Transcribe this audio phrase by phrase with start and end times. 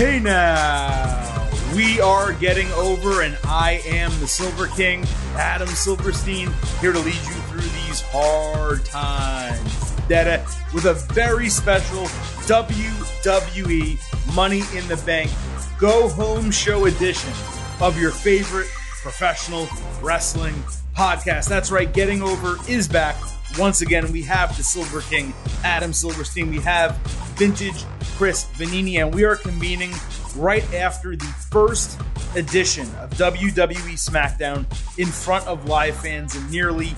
[0.00, 5.04] Hey now, we are getting over, and I am the Silver King,
[5.34, 6.50] Adam Silverstein,
[6.80, 9.90] here to lead you through these hard times.
[10.08, 12.04] Data uh, with a very special
[12.46, 15.30] WWE Money in the Bank
[15.78, 17.34] Go Home Show edition
[17.82, 18.68] of your favorite
[19.02, 19.68] professional
[20.00, 20.54] wrestling
[20.96, 21.46] podcast.
[21.46, 23.16] That's right, Getting Over is back.
[23.58, 26.50] Once again, we have the Silver King, Adam Silverstein.
[26.50, 26.96] We have
[27.36, 27.84] vintage
[28.16, 29.92] Chris Vannini, and we are convening
[30.36, 32.00] right after the first
[32.36, 34.64] edition of WWE SmackDown
[34.98, 36.90] in front of live fans in nearly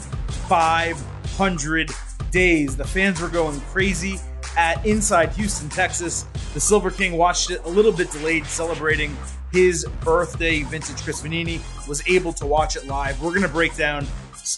[0.49, 1.91] 500
[2.31, 2.77] days.
[2.77, 4.19] The fans were going crazy
[4.57, 6.27] at Inside Houston, Texas.
[6.55, 9.17] The Silver King watched it a little bit delayed, celebrating
[9.53, 10.63] his birthday.
[10.63, 13.23] Vintage Chris Vannini was able to watch it live.
[13.23, 14.07] We're going to break down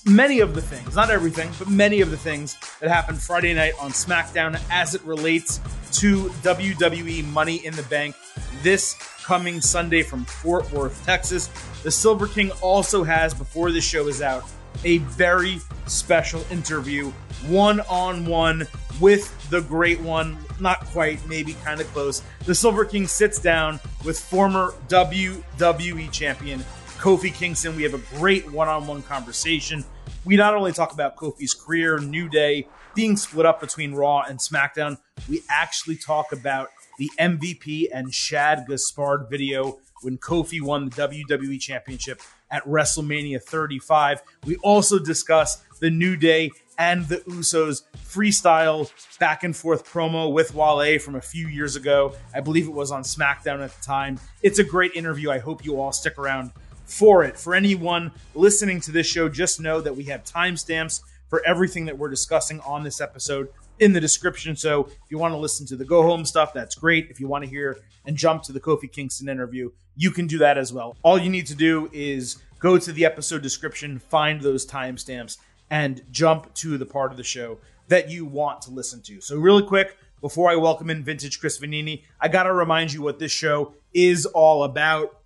[0.06, 3.74] many of the things, not everything, but many of the things that happened Friday night
[3.80, 5.60] on SmackDown as it relates
[5.92, 8.16] to WWE Money in the Bank
[8.62, 11.48] this coming Sunday from Fort Worth, Texas.
[11.82, 14.44] The Silver King also has, before the show is out,
[14.84, 17.10] a very special interview,
[17.46, 18.66] one on one
[19.00, 20.36] with the great one.
[20.60, 22.22] Not quite, maybe kind of close.
[22.44, 26.64] The Silver King sits down with former WWE champion
[27.04, 27.76] Kofi Kingston.
[27.76, 29.84] We have a great one on one conversation.
[30.24, 34.38] We not only talk about Kofi's career, New Day, being split up between Raw and
[34.38, 34.96] SmackDown,
[35.28, 41.60] we actually talk about the MVP and Shad Gaspard video when Kofi won the WWE
[41.60, 44.22] Championship at WrestleMania 35.
[44.46, 50.54] We also discuss the New Day and the Usos freestyle back and forth promo with
[50.54, 52.14] Wale from a few years ago.
[52.34, 54.18] I believe it was on SmackDown at the time.
[54.42, 55.30] It's a great interview.
[55.30, 56.50] I hope you all stick around
[56.84, 57.38] for it.
[57.38, 61.98] For anyone listening to this show, just know that we have timestamps for everything that
[61.98, 63.48] we're discussing on this episode
[63.80, 64.56] in the description.
[64.56, 67.10] So if you want to listen to the go home stuff, that's great.
[67.10, 70.38] If you want to hear and jump to the Kofi Kingston interview, you can do
[70.38, 70.96] that as well.
[71.02, 75.38] All you need to do is go to the episode description, find those timestamps,
[75.70, 79.20] and jump to the part of the show that you want to listen to.
[79.20, 83.02] So, really quick, before I welcome in Vintage Chris Vannini, I got to remind you
[83.02, 85.20] what this show is all about.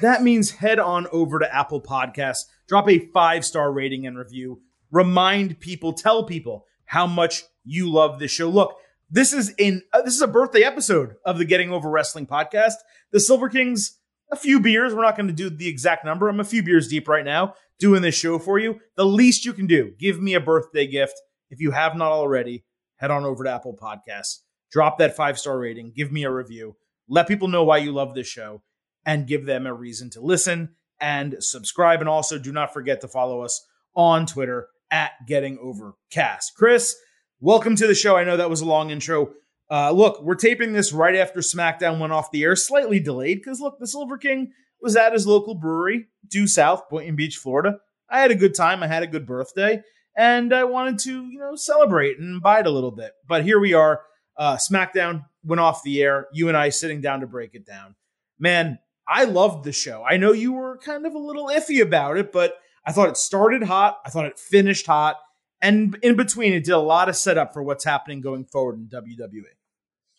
[0.00, 4.62] That means head on over to Apple Podcasts, drop a five star rating and review.
[4.90, 8.48] Remind people, tell people how much you love this show.
[8.48, 8.76] Look,
[9.10, 12.74] this is in uh, this is a birthday episode of the Getting Over Wrestling podcast.
[13.12, 13.98] The Silver Kings,
[14.30, 14.94] a few beers.
[14.94, 16.28] We're not going to do the exact number.
[16.28, 18.78] I'm a few beers deep right now doing this show for you.
[18.96, 21.14] The least you can do, give me a birthday gift.
[21.50, 22.64] If you have not already,
[22.96, 24.38] head on over to Apple Podcasts,
[24.70, 26.76] drop that five star rating, give me a review,
[27.08, 28.62] let people know why you love this show,
[29.04, 32.00] and give them a reason to listen and subscribe.
[32.00, 36.52] And also, do not forget to follow us on Twitter at Getting Overcast.
[36.56, 36.96] Chris,
[37.40, 38.16] welcome to the show.
[38.16, 39.32] I know that was a long intro.
[39.70, 43.60] Uh, look, we're taping this right after SmackDown went off the air, slightly delayed because
[43.60, 44.52] look, the Silver King
[44.82, 47.78] was at his local brewery, due south, Boynton Beach, Florida.
[48.08, 48.82] I had a good time.
[48.82, 49.82] I had a good birthday,
[50.16, 53.12] and I wanted to, you know, celebrate and bite a little bit.
[53.28, 54.00] But here we are.
[54.36, 56.26] Uh, SmackDown went off the air.
[56.32, 57.94] You and I sitting down to break it down.
[58.38, 58.78] Man,
[59.10, 60.04] I loved the show.
[60.08, 62.54] I know you were kind of a little iffy about it, but
[62.86, 63.98] I thought it started hot.
[64.06, 65.16] I thought it finished hot.
[65.60, 68.86] And in between, it did a lot of setup for what's happening going forward in
[68.86, 69.42] WWE.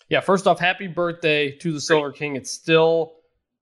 [0.09, 2.35] Yeah, first off, happy birthday to the Silver King.
[2.35, 3.13] It's still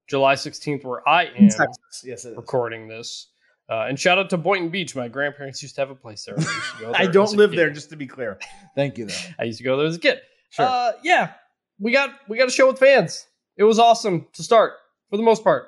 [0.09, 1.43] July 16th where I am.
[1.43, 1.59] Yes,
[2.03, 2.25] it is.
[2.35, 3.27] recording this.
[3.69, 4.95] Uh, and shout out to Boynton Beach.
[4.95, 6.35] My grandparents used to have a place there.
[6.39, 8.39] I, go I don't live there, just to be clear.
[8.75, 9.13] Thank you, though.
[9.37, 10.19] I used to go there as a kid.
[10.49, 10.65] Sure.
[10.65, 11.33] Uh, yeah,
[11.77, 13.27] we got we got a show with fans.
[13.55, 14.73] It was awesome to start
[15.09, 15.67] for the most part.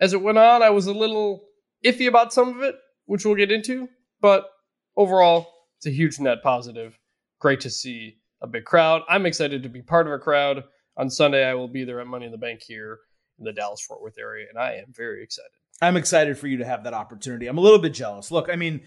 [0.00, 1.44] As it went on, I was a little
[1.84, 3.88] iffy about some of it, which we'll get into.
[4.20, 4.48] But
[4.96, 6.98] overall, it's a huge net positive.
[7.40, 9.02] Great to see a big crowd.
[9.08, 10.64] I'm excited to be part of a crowd.
[10.96, 12.98] On Sunday, I will be there at Money in the Bank here
[13.38, 15.50] in the Dallas Fort Worth area, and I am very excited.
[15.80, 17.46] I'm excited for you to have that opportunity.
[17.46, 18.32] I'm a little bit jealous.
[18.32, 18.80] Look, I mean,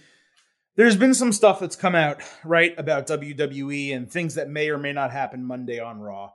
[0.75, 4.77] there's been some stuff that's come out, right, about WWE and things that may or
[4.77, 6.31] may not happen Monday on Raw.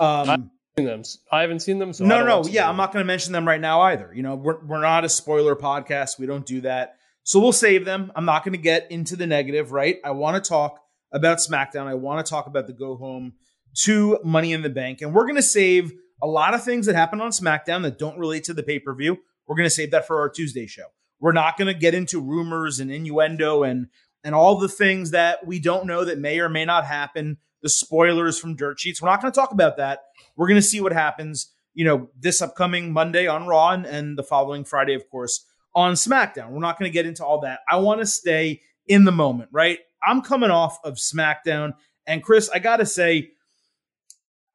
[0.00, 1.02] Um, Seen them.
[1.30, 1.92] I haven't seen them.
[1.92, 4.10] So no, no, yeah, I'm not going to mention them right now either.
[4.14, 6.18] You know, we're, we're not a spoiler podcast.
[6.18, 6.96] We don't do that.
[7.22, 8.12] So we'll save them.
[8.16, 9.98] I'm not going to get into the negative, right?
[10.04, 10.80] I want to talk
[11.12, 11.86] about SmackDown.
[11.86, 13.34] I want to talk about the go home
[13.82, 15.00] to Money in the Bank.
[15.00, 18.18] And we're going to save a lot of things that happen on SmackDown that don't
[18.18, 19.18] relate to the pay per view.
[19.46, 20.86] We're going to save that for our Tuesday show.
[21.20, 23.88] We're not going to get into rumors and innuendo and
[24.24, 27.36] and all the things that we don't know that may or may not happen.
[27.62, 29.00] The spoilers from dirt sheets.
[29.00, 30.00] We're not going to talk about that.
[30.36, 31.52] We're going to see what happens.
[31.74, 35.44] You know, this upcoming Monday on Raw and, and the following Friday, of course,
[35.74, 36.50] on SmackDown.
[36.50, 37.60] We're not going to get into all that.
[37.68, 39.78] I want to stay in the moment, right?
[40.06, 41.72] I'm coming off of SmackDown,
[42.06, 43.30] and Chris, I got to say,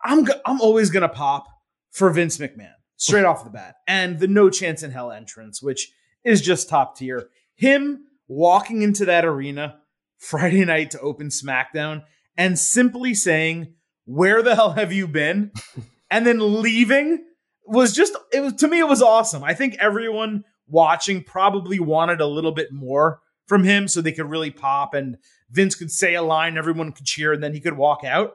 [0.04, 1.46] I'm go- I'm always gonna pop
[1.92, 5.92] for Vince McMahon straight off the bat, and the No Chance in Hell entrance, which
[6.24, 7.30] is just top tier.
[7.56, 9.80] Him walking into that arena
[10.18, 12.04] Friday night to open SmackDown
[12.38, 13.74] and simply saying,
[14.10, 15.52] "Where the hell have you been?"
[16.12, 17.24] and then leaving
[17.66, 19.44] was just it was to me it was awesome.
[19.44, 24.30] I think everyone watching probably wanted a little bit more from him so they could
[24.30, 25.18] really pop and
[25.52, 28.34] Vince could say a line, everyone could cheer, and then he could walk out.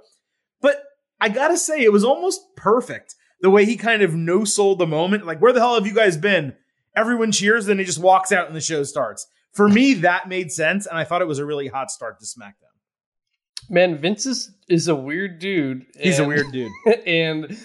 [0.60, 0.82] But
[1.20, 4.86] I gotta say, it was almost perfect the way he kind of no sold the
[4.86, 5.26] moment.
[5.26, 6.54] Like, where the hell have you guys been?
[6.96, 9.26] Everyone cheers, then he just walks out and the show starts.
[9.52, 12.26] For me, that made sense, and I thought it was a really hot start to
[12.26, 12.73] SmackDown.
[13.70, 15.86] Man, Vince is, is a weird dude.
[15.98, 16.72] He's a weird dude.
[17.06, 17.58] and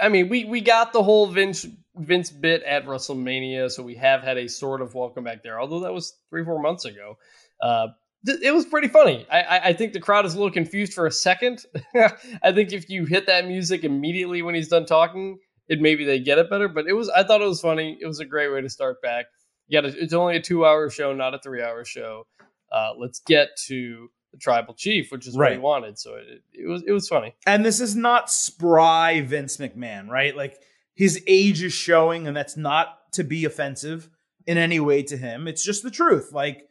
[0.00, 1.66] I mean, we we got the whole Vince
[1.96, 5.60] Vince bit at WrestleMania, so we have had a sort of welcome back there.
[5.60, 7.16] Although that was three four months ago.
[7.60, 7.88] Uh,
[8.24, 9.26] th- it was pretty funny.
[9.30, 11.64] I, I, I think the crowd is a little confused for a second.
[12.42, 16.20] I think if you hit that music immediately when he's done talking, it maybe they
[16.20, 16.68] get it better.
[16.68, 17.98] But it was I thought it was funny.
[18.00, 19.26] It was a great way to start back.
[19.68, 22.26] Yeah, it's only a two hour show, not a three hour show.
[22.70, 25.98] Uh, let's get to tribal chief, which is what he wanted.
[25.98, 27.34] So it, it was it was funny.
[27.46, 30.36] And this is not spry Vince McMahon, right?
[30.36, 30.58] Like
[30.94, 34.08] his age is showing, and that's not to be offensive
[34.46, 35.46] in any way to him.
[35.48, 36.32] It's just the truth.
[36.32, 36.68] Like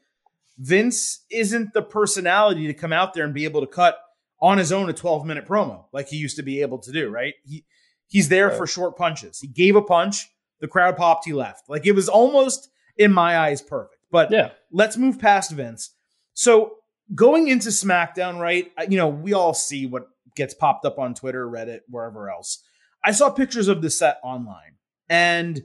[0.58, 3.98] Vince isn't the personality to come out there and be able to cut
[4.42, 7.10] on his own a 12 minute promo like he used to be able to do,
[7.10, 7.34] right?
[7.46, 7.64] He
[8.08, 8.58] he's there Right.
[8.58, 9.40] for short punches.
[9.40, 10.28] He gave a punch,
[10.60, 11.70] the crowd popped, he left.
[11.70, 13.96] Like it was almost in my eyes perfect.
[14.12, 14.52] But Yeah.
[14.72, 15.92] let's move past Vince.
[16.34, 16.77] So
[17.14, 18.72] going into SmackDown, right?
[18.90, 22.64] You know, we all see what gets popped up on Twitter, Reddit, wherever else.
[23.04, 24.76] I saw pictures of the set online
[25.10, 25.64] and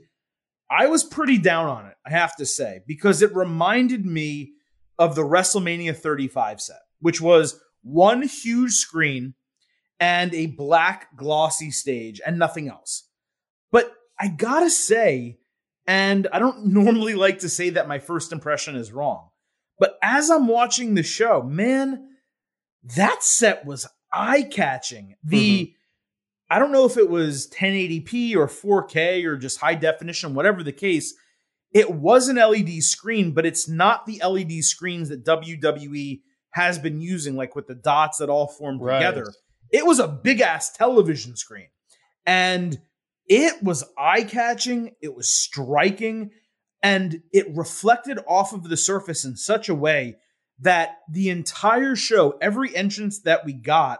[0.69, 4.53] I was pretty down on it, I have to say, because it reminded me
[4.97, 9.35] of the WrestleMania 35 set, which was one huge screen
[9.99, 13.07] and a black glossy stage and nothing else.
[13.71, 15.37] But I gotta say,
[15.85, 19.29] and I don't normally like to say that my first impression is wrong,
[19.79, 22.07] but as I'm watching the show, man,
[22.95, 25.15] that set was eye catching.
[25.23, 25.73] The mm-hmm.
[26.53, 30.71] I don't know if it was 1080p or 4K or just high definition, whatever the
[30.71, 31.15] case.
[31.73, 36.21] It was an LED screen, but it's not the LED screens that WWE
[36.51, 38.99] has been using, like with the dots that all form Right.
[38.99, 39.33] together.
[39.71, 41.69] It was a big ass television screen.
[42.27, 42.79] And
[43.25, 46.29] it was eye catching, it was striking,
[46.83, 50.17] and it reflected off of the surface in such a way
[50.59, 53.99] that the entire show, every entrance that we got,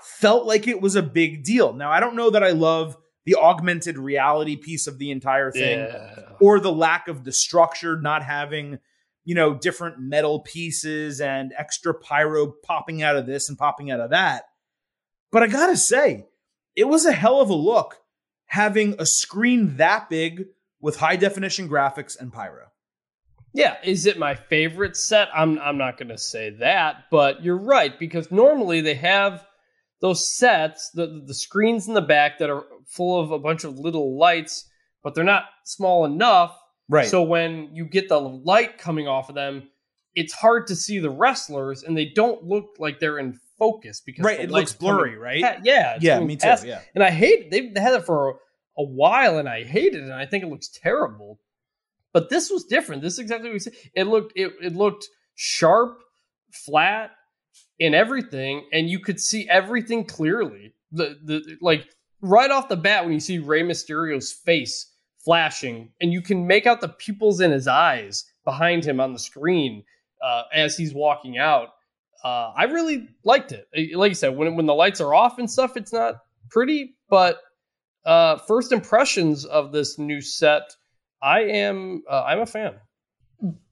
[0.00, 1.74] felt like it was a big deal.
[1.74, 5.80] Now, I don't know that I love the augmented reality piece of the entire thing
[5.80, 6.22] Yeah.
[6.40, 8.78] or the lack of the structure, not having,
[9.24, 14.00] you know, different metal pieces and extra pyro popping out of this and popping out
[14.00, 14.44] of that.
[15.32, 16.26] But I gotta say,
[16.76, 17.96] it was a hell of a look
[18.46, 20.46] having a screen that big
[20.86, 22.68] with high definition graphics and pyro.
[23.52, 25.28] Yeah, is it my favorite set?
[25.34, 29.44] I'm I'm not going to say that, but you're right because normally they have
[30.00, 33.80] those sets, the the screens in the back that are full of a bunch of
[33.80, 34.70] little lights,
[35.02, 36.56] but they're not small enough.
[36.88, 37.08] Right.
[37.08, 39.68] So when you get the light coming off of them,
[40.14, 44.24] it's hard to see the wrestlers, and they don't look like they're in focus because
[44.24, 45.42] right, it looks blurry, coming right?
[45.42, 46.46] pa- yeah, yeah, me too.
[46.46, 46.82] past Yeah.
[46.94, 48.38] and I hate they've had it for
[48.78, 51.38] a, while, and I hated it, and I think it looks terrible.
[52.12, 53.02] But this was different.
[53.02, 53.74] This is exactly what we said.
[53.94, 55.98] It looked it, it looked sharp,
[56.50, 57.10] flat,
[57.78, 60.74] in everything, and you could see everything clearly.
[60.92, 61.88] The the like
[62.20, 64.92] right off the bat when you see Rey Mysterio's face
[65.24, 69.18] flashing, and you can make out the pupils in his eyes behind him on the
[69.18, 69.84] screen
[70.22, 71.70] uh, as he's walking out.
[72.24, 73.68] Uh, I really liked it.
[73.94, 76.16] Like you said, when when the lights are off and stuff, it's not
[76.50, 76.96] pretty.
[77.08, 77.40] But
[78.06, 80.62] uh, first impressions of this new set,
[81.22, 82.74] I am uh, I'm a fan.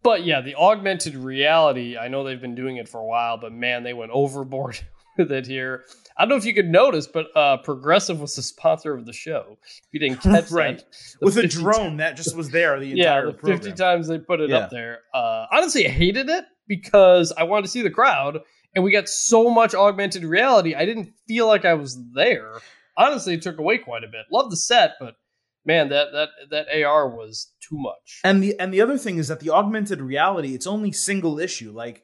[0.03, 3.53] But yeah, the augmented reality, I know they've been doing it for a while, but
[3.53, 4.79] man, they went overboard
[5.17, 5.85] with it here.
[6.19, 9.13] I don't know if you could notice, but uh, Progressive was the sponsor of the
[9.13, 9.57] show.
[9.63, 10.77] If you didn't catch Right.
[10.79, 10.85] that,
[11.21, 13.77] the With a 50 drone that just was there the yeah, entire the 50 program.
[13.77, 14.59] times they put it Yeah.
[14.59, 15.01] up there.
[15.15, 18.41] Uh, honestly, I hated it because I wanted to see the crowd,
[18.75, 20.75] and we got so much augmented reality.
[20.75, 22.61] I didn't feel like I was there.
[22.97, 24.27] Honestly, it took away quite a bit.
[24.31, 25.17] Love the set, but
[25.65, 28.21] man, that that that AR was too much.
[28.23, 31.73] And the and the other thing is that the augmented reality, it's only single issue.
[31.73, 32.03] Like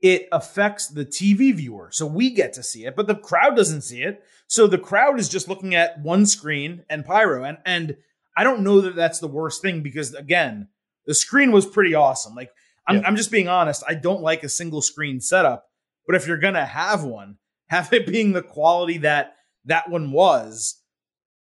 [0.00, 1.90] it affects the TV viewer.
[1.92, 4.22] So we get to see it, but the crowd doesn't see it.
[4.48, 7.44] So the crowd is just looking at one screen and pyro.
[7.44, 7.96] And and
[8.36, 10.68] I don't know that that's the worst thing because again,
[11.06, 12.34] the screen was pretty awesome.
[12.34, 12.50] Like
[12.86, 13.02] I'm, Yeah.
[13.06, 13.84] I'm just being honest.
[13.86, 15.66] I don't like a single screen setup,
[16.06, 17.36] but if you're gonna have one,
[17.68, 20.80] have it being the quality that that one was,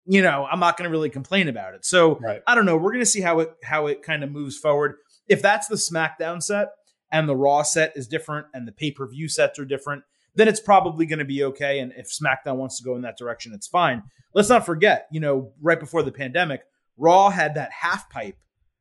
[0.06, 1.84] you know, I'm not going to really complain about it.
[1.84, 2.42] So Right.
[2.46, 2.76] I don't know.
[2.76, 4.96] We're going to see how it how it kind of moves forward.
[5.28, 6.68] If that's the SmackDown set
[7.12, 10.48] and the Raw set is different and the pay per view sets are different, then
[10.48, 11.80] it's probably going to be okay.
[11.80, 14.02] And if SmackDown wants to go in that direction, it's fine.
[14.34, 16.62] Let's not forget, you know, right before the pandemic,
[16.96, 18.36] Raw had that half pipe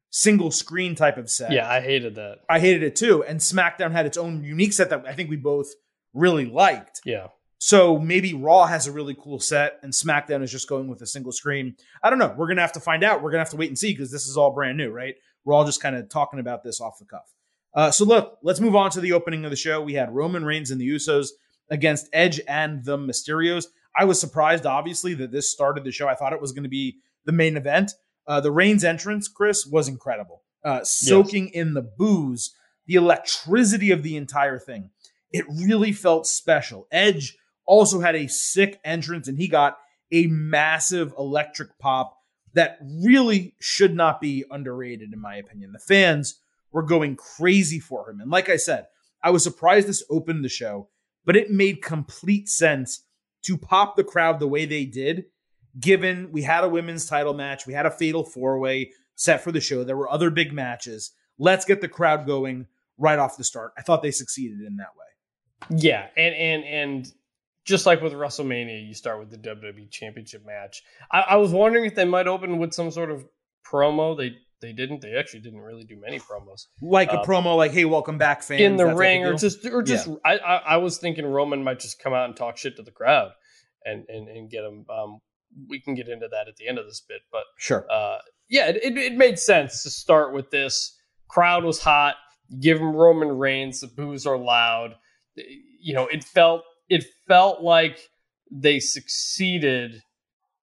[0.09, 1.51] single screen type of set.
[1.51, 2.39] Yeah, I hated that.
[2.49, 3.23] I hated it too.
[3.23, 5.67] And SmackDown had its own unique set that I think we both
[6.13, 7.01] really liked.
[7.05, 7.27] Yeah.
[7.59, 11.07] So maybe Raw has a really cool set and SmackDown is just going with a
[11.07, 11.75] single screen.
[12.03, 12.33] I don't know.
[12.37, 13.21] We're going to have to find out.
[13.21, 15.15] We're going to have to wait and see because this is all brand new, right?
[15.43, 17.33] We're all just kind of talking about this off the cuff.
[17.73, 19.81] Uh, so look, let's move on to the opening of the show.
[19.81, 21.29] We had Roman Reigns and the Usos
[21.69, 23.65] against Edge and the Mysterios.
[23.95, 26.07] I was surprised, obviously, that this started the show.
[26.07, 27.93] I thought it was going to be the main event.
[28.27, 30.43] Uh, the Reigns entrance, Chris, was incredible.
[30.63, 32.53] Uh, soaking in the boos,
[32.85, 34.89] the electricity of the entire thing.
[35.31, 36.87] It really felt special.
[36.91, 39.77] Edge also had a sick entrance and he got
[40.11, 42.17] a massive electric pop
[42.53, 45.73] that really should not be underrated, in my opinion.
[45.73, 46.39] The fans
[46.71, 48.19] were going crazy for him.
[48.19, 48.87] And like I said,
[49.21, 50.89] I was surprised this opened the show,
[51.25, 53.03] but it made complete sense
[53.43, 55.25] to pop the crowd the way they did,
[55.79, 59.51] given we had a women's title match, we had a fatal four way set for
[59.51, 61.11] the show, there were other big matches.
[61.37, 63.73] Let's get the crowd going right off the start.
[63.77, 65.77] I thought they succeeded in that way.
[65.79, 67.13] Yeah, and and and
[67.67, 70.81] just like with WrestleMania, you start with the WWE Championship match.
[71.11, 73.25] I, I was wondering if they might open with some sort of
[73.69, 74.17] promo.
[74.17, 75.01] They they didn't.
[75.01, 78.41] They actually didn't really do many promos Like a Uh, promo, like "Hey, welcome back,
[78.41, 80.09] fans." in the ring, or just or just.
[80.25, 82.91] I, I I was thinking Roman might just come out and talk shit to the
[82.91, 83.31] crowd,
[83.85, 84.85] and and and get them.
[84.89, 85.19] Um,
[85.69, 87.85] we can get into that at the end of this bit, but sure.
[87.91, 88.17] uh,
[88.49, 90.97] yeah, it, it, it made sense to start with this.
[91.27, 92.15] Crowd was hot.
[92.59, 93.81] Give him Roman Reigns.
[93.81, 94.95] The boos are loud.
[95.35, 98.09] You know, it felt it felt like
[98.51, 100.01] they succeeded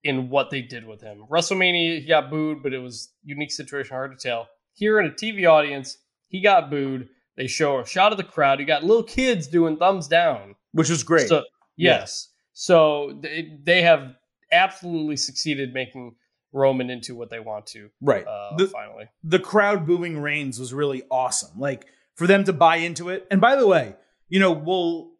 [0.02, 1.25] in what they did with him.
[1.31, 4.49] WrestleMania, he got booed, but it was unique situation, hard to tell.
[4.75, 7.09] Here in a TV audience, he got booed.
[7.37, 8.61] They show a shot of the crowd.
[8.61, 10.54] You got little kids doing thumbs down.
[10.73, 11.28] Which was great.
[11.28, 11.45] So,
[11.76, 12.28] yes.
[12.52, 14.14] So they, they have
[14.52, 16.14] absolutely succeeded making
[16.52, 17.90] Roman into what they want to.
[18.00, 18.26] right.
[18.26, 21.59] Uh, the, finally, the crowd booing Reigns was really awesome.
[21.59, 23.26] Like for them to buy into it.
[23.31, 23.97] And by the way,
[24.28, 25.13] you know, we'll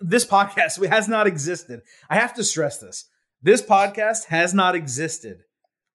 [0.00, 1.80] this podcast has not existed.
[2.08, 3.06] I have to stress this.
[3.42, 5.38] This podcast has not existed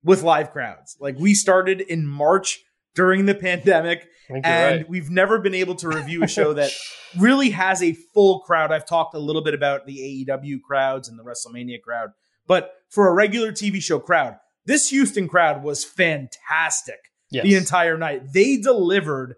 [0.03, 0.97] with live crowds.
[0.99, 2.61] Like we started in March
[2.95, 4.89] during the pandemic I think you're and right.
[4.89, 6.71] we've never been able to review a show that
[7.19, 8.71] really has a full crowd.
[8.71, 12.09] I've talked a little bit about the AEW crowds and the WrestleMania crowd,
[12.47, 16.99] but for a regular TV show crowd, this Houston crowd was fantastic
[17.31, 17.43] Yes.
[17.43, 18.33] the entire night.
[18.33, 19.35] They delivered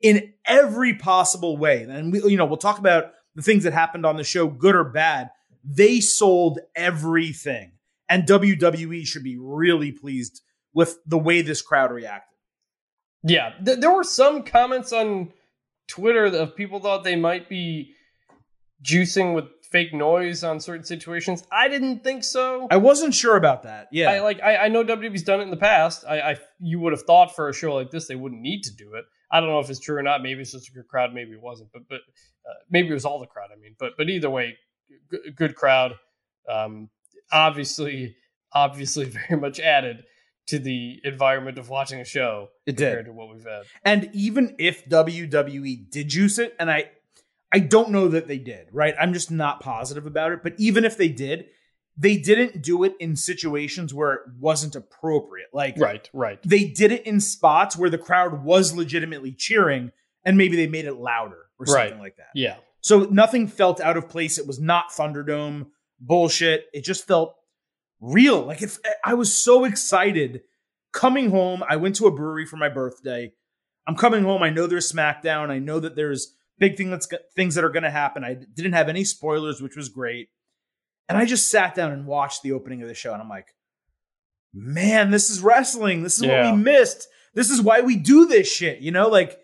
[0.00, 1.82] in every possible way.
[1.82, 4.74] And we, you know, we'll talk about the things that happened on the show, good
[4.74, 5.30] or bad.
[5.64, 7.72] They sold everything.
[8.08, 10.42] And WWE should be really pleased
[10.74, 12.36] with the way this crowd reacted.
[13.24, 15.32] Yeah, th- there were some comments on
[15.88, 17.94] Twitter of people thought they might be
[18.82, 21.44] juicing with fake noise on certain situations.
[21.50, 22.66] I didn't think so.
[22.70, 23.88] I wasn't sure about that.
[23.92, 24.10] Yeah.
[24.10, 26.04] I like I, I know WWE's done it in the past.
[26.06, 28.74] I, I you would have thought for a show like this they wouldn't need to
[28.74, 29.04] do it.
[29.32, 30.22] I don't know if it's true or not.
[30.22, 31.14] Maybe it's just a good crowd.
[31.14, 31.70] Maybe it wasn't.
[31.72, 32.00] But but
[32.48, 33.48] uh, maybe it was all the crowd.
[33.52, 34.56] I mean, but but either way,
[35.10, 35.94] g- good crowd.
[36.48, 36.90] Um,
[37.32, 38.16] obviously,
[38.52, 40.04] obviously, very much added
[40.48, 43.06] to the environment of watching a show it did.
[43.06, 43.62] to what we've had.
[43.84, 46.90] And even if WWE did juice it, and I
[47.52, 48.94] I don't know that they did, right?
[49.00, 50.42] I'm just not positive about it.
[50.42, 51.46] But even if they did,
[51.96, 55.48] they didn't do it in situations where it wasn't appropriate.
[55.52, 56.38] Like Right, right.
[56.44, 59.92] they did it in spots where the crowd was legitimately cheering,
[60.24, 62.00] and maybe they made it louder or something Right.
[62.00, 62.30] like that.
[62.34, 62.56] Yeah.
[62.80, 64.38] So nothing felt out of place.
[64.38, 65.66] It was not Thunderdome
[66.00, 66.66] bullshit.
[66.72, 67.36] It just felt
[68.00, 68.42] real.
[68.42, 70.42] Like if I was so excited
[70.92, 71.62] coming home.
[71.68, 73.32] I went to a brewery for my birthday.
[73.86, 74.42] I'm coming home.
[74.42, 75.50] I know there's SmackDown.
[75.50, 78.22] I know that there's big thing that's things that are going to happen.
[78.22, 80.28] I didn't have any spoilers, which was great.
[81.14, 83.48] And I just sat down and watched the opening of the show, and I'm like,
[84.54, 86.02] man, this is wrestling.
[86.02, 86.46] This is Yeah.
[86.50, 87.08] what we missed.
[87.34, 88.80] This is why we do this shit.
[88.80, 89.38] You know, like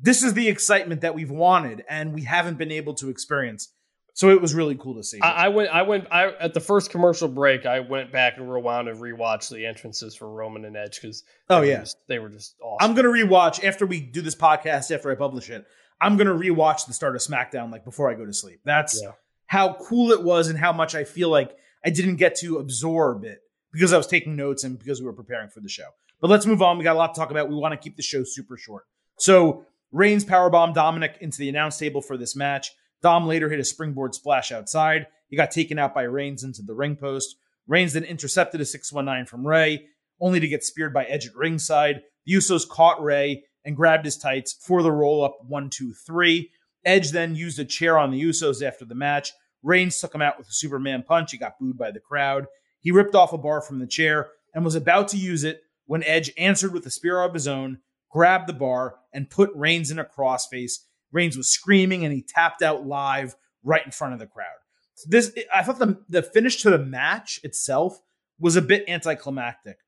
[0.00, 3.68] this is the excitement that we've wanted and we haven't been able to experience.
[4.14, 5.20] So it was really cool to see.
[5.20, 5.70] I, I went.
[5.70, 6.08] I went.
[6.10, 7.64] I at the first commercial break.
[7.64, 11.62] I went back and rewound and rewatched the entrances for Roman and Edge because oh
[11.62, 12.90] yeah, they were just awesome.
[12.90, 14.90] I'm gonna rewatch after we do this podcast.
[14.94, 15.64] After I publish it,
[16.00, 18.60] I'm gonna rewatch the start of SmackDown like before I go to sleep.
[18.64, 19.12] That's Yeah.
[19.50, 23.24] How cool it was and how much I feel like I didn't get to absorb
[23.24, 23.40] it
[23.72, 25.88] because I was taking notes and because we were preparing for the show.
[26.20, 26.78] But let's move on.
[26.78, 27.48] We got a lot to talk about.
[27.48, 28.84] We want to keep the show super short.
[29.18, 32.70] So Reigns powerbomb Dominic into the announce table for this match.
[33.02, 35.08] Dom later hit a springboard splash outside.
[35.26, 37.34] He got taken out by Reigns into the ring post.
[37.66, 39.86] Reigns then intercepted a 619 from Rey,
[40.20, 42.02] only to get speared by Edge at ringside.
[42.24, 46.52] The Usos caught Rey and grabbed his tights for the roll up one, two, three.
[46.84, 49.32] Edge then used a chair on the Usos after the match.
[49.62, 51.32] Reigns took him out with a Superman punch.
[51.32, 52.46] He got booed by the crowd.
[52.80, 56.04] He ripped off a bar from the chair and was about to use it when
[56.04, 57.78] Edge answered with a spear of his own,
[58.10, 60.78] grabbed the bar, and put Reigns in a crossface.
[61.12, 64.46] Reigns was screaming and he tapped out live right in front of the crowd.
[65.06, 68.00] This I thought the the finish to the match itself
[68.38, 69.78] was a bit anticlimactic.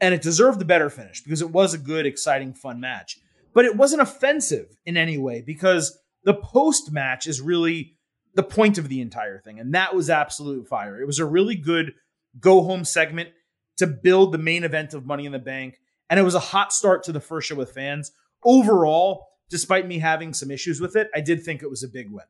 [0.00, 3.18] And it deserved a better finish because it was a good, exciting, fun match.
[3.52, 7.93] But it wasn't offensive in any way because the post match is really
[8.34, 9.58] the point of the entire thing.
[9.60, 11.00] And that was absolute fire.
[11.00, 11.94] It was a really good
[12.40, 13.30] go home segment
[13.76, 15.78] to build the main event of Money in the Bank.
[16.10, 18.12] And it was a hot start to the first show with fans.
[18.44, 22.10] Overall, despite me having some issues with it, I did think it was a big
[22.10, 22.24] win.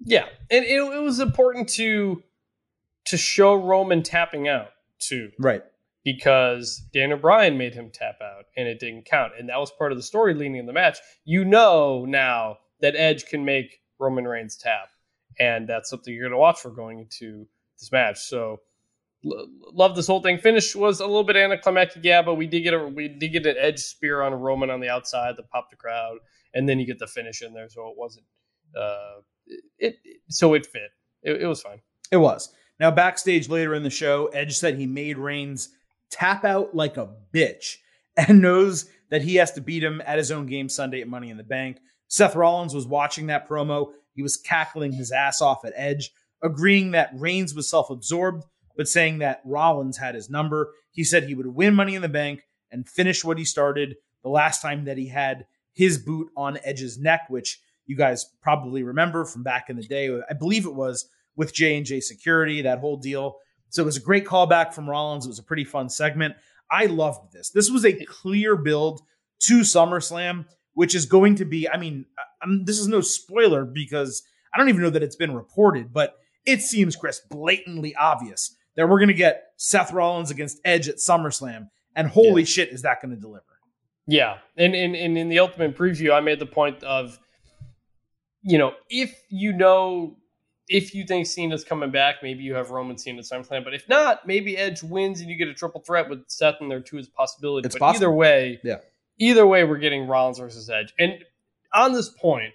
[0.00, 2.22] Yeah, and it, it was important to
[3.06, 5.62] to show Roman tapping out too, Right.
[6.04, 9.92] because Daniel Bryan made him tap out, and it didn't count, and that was part
[9.92, 10.98] of the story leading in the match.
[11.24, 14.88] You know now that Edge can make Roman Reigns tap,
[15.38, 17.46] and that's something you're going to watch for going into
[17.78, 18.18] this match.
[18.18, 18.60] So.
[19.24, 20.38] l- Love this whole thing.
[20.38, 23.46] Finish was a little bit anticlimactic, yeah, but we did get a we did get
[23.46, 26.18] an edge spear on Roman on the outside that popped the crowd,
[26.54, 28.26] and then you get the finish in there, so it wasn't
[28.78, 29.20] uh,
[29.78, 30.90] it, it so it fit.
[31.22, 31.80] It, it was fine.
[32.12, 32.52] It was.
[32.78, 35.70] Now, backstage later in the show, Edge said he made Reigns
[36.10, 37.76] tap out like a bitch
[38.16, 41.30] and knows that he has to beat him at his own game Sunday at Money
[41.30, 41.78] in the Bank.
[42.08, 43.92] Seth Rollins was watching that promo.
[44.14, 48.44] He was cackling his ass off at Edge, agreeing that Reigns was self absorbed,
[48.76, 50.72] but saying that Rollins had his number.
[50.90, 54.28] He said he would win Money in the Bank and finish what he started the
[54.28, 59.24] last time that he had his boot on Edge's neck, which you guys probably remember
[59.24, 60.10] from back in the day.
[60.28, 63.36] I believe it was with J and J Security, that whole deal.
[63.70, 65.26] So it was a great callback from Rollins.
[65.26, 66.36] It was a pretty fun segment.
[66.70, 67.50] I loved this.
[67.50, 69.02] This was a clear build
[69.40, 71.68] to SummerSlam, which is going to be.
[71.68, 72.06] I mean,
[72.42, 76.16] i this is no spoiler because I don't even know that it's been reported, but
[76.46, 80.96] it seems, Chris, blatantly obvious that we're going to get Seth Rollins against Edge at
[80.96, 82.46] SummerSlam, and holy Yeah.
[82.46, 83.44] shit, is that going to deliver?
[84.06, 87.18] Yeah, and, and and in the ultimate preview, I made the point of,
[88.42, 90.16] you know, if you know,
[90.68, 93.64] if you think Cena's coming back, maybe you have Roman Cena at SummerSlam.
[93.64, 96.70] But if not, maybe Edge wins and you get a triple threat with Seth and
[96.70, 97.66] there too as a possibility.
[97.66, 98.06] It's but possible.
[98.06, 98.76] either way, Yeah.
[99.18, 100.92] Either way, we're getting Rollins versus Edge.
[100.98, 101.24] And
[101.72, 102.52] on this point,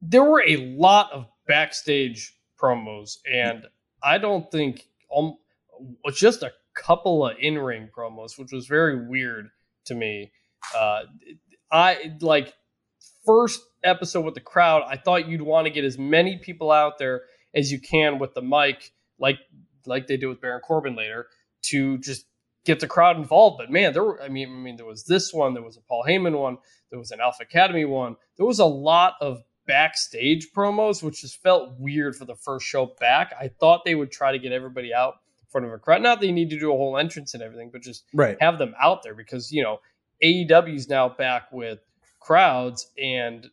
[0.00, 3.66] there were a lot of backstage promos, and
[4.02, 5.36] I don't think um,
[6.14, 9.48] just a couple of in ring promos, which was very weird
[9.86, 10.32] to me.
[10.76, 11.02] Uh,
[11.70, 12.54] I like
[13.24, 14.82] first episode with the crowd.
[14.86, 17.22] I thought you'd want to get as many people out there
[17.54, 19.38] as you can with the mic, like
[19.86, 21.26] like they did with Baron Corbin later,
[21.62, 22.26] to just
[22.66, 23.56] get the crowd involved.
[23.58, 25.80] But man, there were I mean I mean there was this one, there was a
[25.82, 26.58] Paul Heyman one,
[26.90, 28.16] there was an Alpha Academy one.
[28.36, 32.94] There was a lot of backstage promos, which just felt weird for the first show
[33.00, 33.32] back.
[33.40, 36.02] I thought they would try to get everybody out in front of a crowd.
[36.02, 38.36] Not that you need to do a whole entrance and everything, but just Right.
[38.40, 39.80] have them out there because you know
[40.22, 41.80] AEW's now back with
[42.20, 43.48] crowds and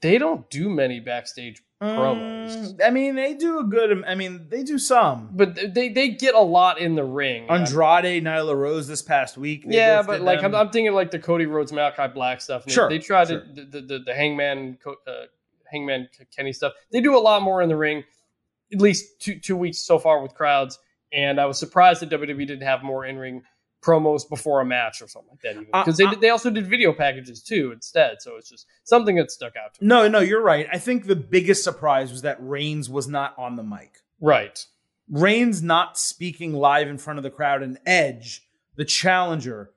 [0.00, 2.74] they don't do many backstage promos.
[2.74, 4.04] Mm, I mean, they do a good.
[4.04, 5.30] I mean, they do some.
[5.32, 7.48] but they they get a lot in the ring.
[7.48, 9.64] Andrade, Nyla Rose this past week.
[9.66, 10.54] yeah, but like I'm.
[10.54, 12.64] I'm thinking like the Cody Rhodes, Malakai Black stuff.
[12.70, 13.40] Sure, they, they tried sure.
[13.40, 15.12] to the, the the Hangman uh,
[15.70, 16.72] Hangman Kenny stuff.
[16.90, 18.04] They do a lot more in the ring.
[18.72, 20.78] At least two two weeks so far with crowds,
[21.12, 23.42] and I was surprised that WWE didn't have more in ring
[23.82, 25.52] promos before a match or something like that.
[25.52, 28.22] Even Uh, because they uh, they also did video packages too instead.
[28.22, 29.88] So it's just something that stuck out to me.
[29.88, 30.66] no, no, you're right.
[30.72, 33.98] I think the biggest surprise was that Reigns was not on the mic.
[34.20, 34.64] Right.
[35.10, 39.70] Reigns not speaking live in front of the crowd, and Edge, the challenger,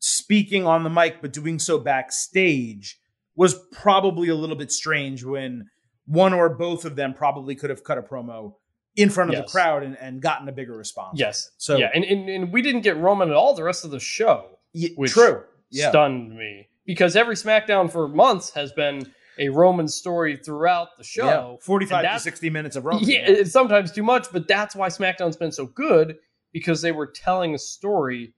[0.00, 2.98] speaking on the mic but doing so backstage
[3.36, 5.68] was probably a little bit strange when
[6.06, 8.54] one or both of them probably could have cut a promo
[8.96, 11.18] in front of the crowd and, and gotten a bigger response.
[11.18, 11.50] Yes.
[11.56, 14.00] So yeah, and, and and we didn't get Roman at all the rest of the
[14.00, 14.58] show.
[14.96, 15.42] Which true.
[15.70, 15.90] Yeah.
[15.90, 21.26] stunned me because every SmackDown for months has been a Roman story throughout the show.
[21.26, 21.64] Yeah.
[21.64, 23.08] 45 to 60 minutes of Roman.
[23.08, 26.16] Yeah, it's sometimes too much, but that's why SmackDown's been so good
[26.52, 28.34] because they were telling a story,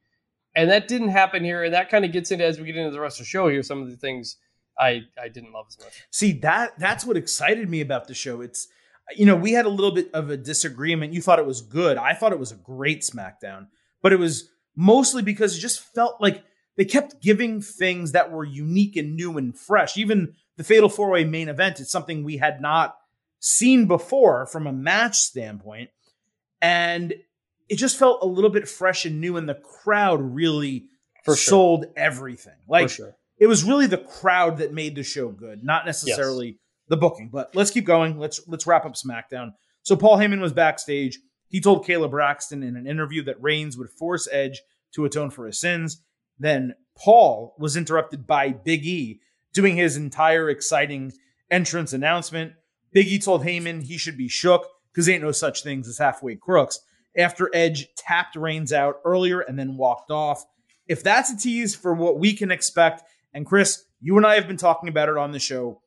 [0.55, 1.65] and that didn't happen here.
[1.65, 3.49] And that kind of gets into as we get into the rest of the show
[3.49, 3.63] here.
[3.63, 4.37] Some of the things
[4.79, 6.05] I I didn't love as much.
[6.11, 8.41] See that that's what excited me about the show.
[8.41, 8.69] It's
[9.15, 11.13] you know we had a little bit of a disagreement.
[11.13, 11.97] You thought it was good.
[11.97, 13.69] I thought it was a great SmackDown,
[14.03, 16.43] but it was mostly because it just felt like
[16.77, 19.97] they kept giving things that were unique and new and fresh.
[19.97, 21.81] Even the Fatal Four Way main event.
[21.81, 22.97] It's something we had not
[23.41, 25.91] seen before from a match standpoint.
[26.61, 27.15] And
[27.69, 30.87] it just felt a little bit fresh and new, and the crowd really
[31.25, 31.51] For sure.
[31.51, 32.57] sold everything.
[32.69, 33.17] Like, sure.
[33.39, 37.29] it was really the crowd that made the show good, not necessarily the booking.
[37.33, 38.19] But let's keep going.
[38.19, 39.53] Let's let's wrap up SmackDown.
[39.83, 41.19] So Paul Heyman was backstage.
[41.49, 44.61] He told Kayla Braxton in an interview that Reigns would force Edge
[44.95, 46.03] to atone for his sins.
[46.39, 49.21] Then Paul was interrupted by Big E
[49.53, 51.13] doing his entire exciting
[51.51, 52.53] entrance announcement.
[52.93, 56.35] Big E told Heyman he should be shook because ain't no such things as halfway
[56.35, 56.81] crooks.
[57.17, 60.45] After Edge tapped Reigns out earlier and then walked off.
[60.87, 64.47] If that's a tease for what we can expect, and Chris, you and I have
[64.47, 65.81] been talking about it on the show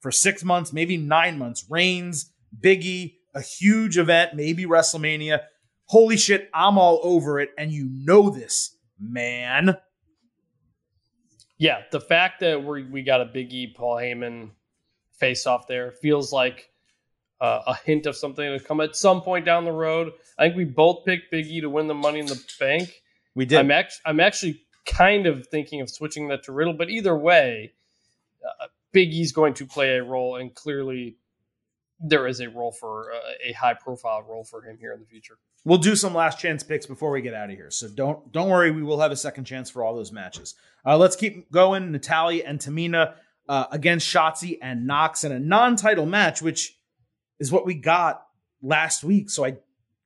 [0.00, 1.64] for six months, maybe nine months.
[1.68, 5.40] Reigns, Biggie, a huge event, maybe WrestleMania.
[5.86, 9.76] Holy shit, I'm all over it, and you know this, man.
[11.58, 14.50] Yeah, the fact that we we got a Big E Paul Heyman
[15.12, 16.70] face off there feels like
[17.40, 20.12] uh, a hint of something to come at some point down the road.
[20.38, 23.02] I think we both picked Big E to win the Money in the Bank.
[23.34, 23.58] We did.
[23.58, 27.72] I'm actually I'm actually kind of thinking of switching that to Riddle, but either way,
[28.44, 31.16] uh, Big E's going to play a role, and clearly
[32.00, 35.06] there is a role for uh, a high profile role for him here in the
[35.06, 35.38] future.
[35.64, 37.70] We'll do some last chance picks before we get out of here.
[37.70, 40.54] So don't don't worry, we will have a second chance for all those matches.
[40.84, 41.92] Uh, let's keep going.
[41.92, 43.14] Natalya and Tamina
[43.48, 46.78] uh, against Shotzi and Nox in a non-title match, which
[47.38, 48.26] is what we got
[48.62, 49.28] last week.
[49.28, 49.58] So I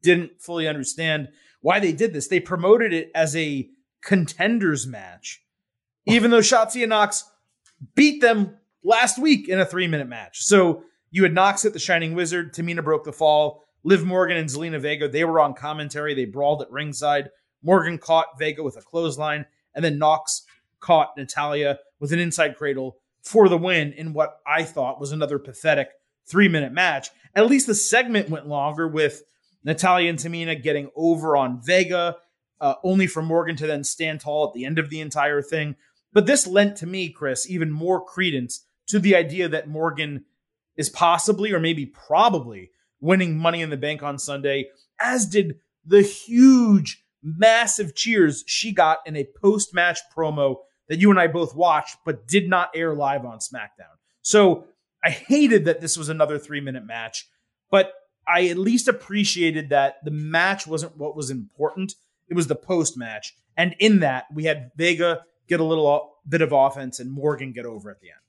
[0.02, 1.28] didn't fully understand
[1.60, 2.26] why they did this.
[2.26, 3.68] They promoted it as a
[4.02, 5.42] contenders match,
[6.06, 7.24] even though Shotzi and Nox
[7.94, 10.42] beat them last week in a three-minute match.
[10.42, 12.54] So you had Nox at the Shining Wizard.
[12.54, 13.64] Tamina broke the fall.
[13.82, 16.14] Liv Morgan and Zelina Vega, they were on commentary.
[16.14, 17.30] They brawled at ringside.
[17.62, 20.42] Morgan caught Vega with a clothesline, and then Nox
[20.80, 25.38] caught Natalya with an inside cradle for the win in what I thought was another
[25.38, 25.88] pathetic
[26.26, 27.08] three minute match.
[27.34, 29.22] At least the segment went longer with
[29.64, 32.16] Natalya and Tamina getting over on Vega,
[32.60, 35.76] uh, only for Morgan to then stand tall at the end of the entire thing.
[36.12, 40.24] But this lent to me, Chris, even more credence to the idea that Morgan
[40.76, 42.70] is possibly or maybe probably
[43.00, 44.68] winning Money in the Bank on Sunday,
[45.00, 50.56] as did the huge, massive cheers she got in a post match promo
[50.88, 53.96] that you and I both watched, but did not air live on SmackDown.
[54.22, 54.64] So
[55.02, 57.28] I hated that this was another three minute match,
[57.70, 57.92] but
[58.26, 61.94] I at least appreciated that the match wasn't what was important.
[62.28, 63.34] It was the post match.
[63.56, 67.66] And in that, we had Vega get a little bit of offense and Morgan get
[67.66, 68.23] over at the end.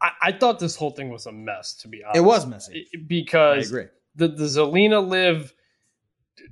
[0.00, 2.18] I, I thought this whole thing was a mess, to be honest.
[2.18, 2.86] It was messy.
[3.06, 3.86] Because agree.
[4.14, 5.52] the the Zelina Liv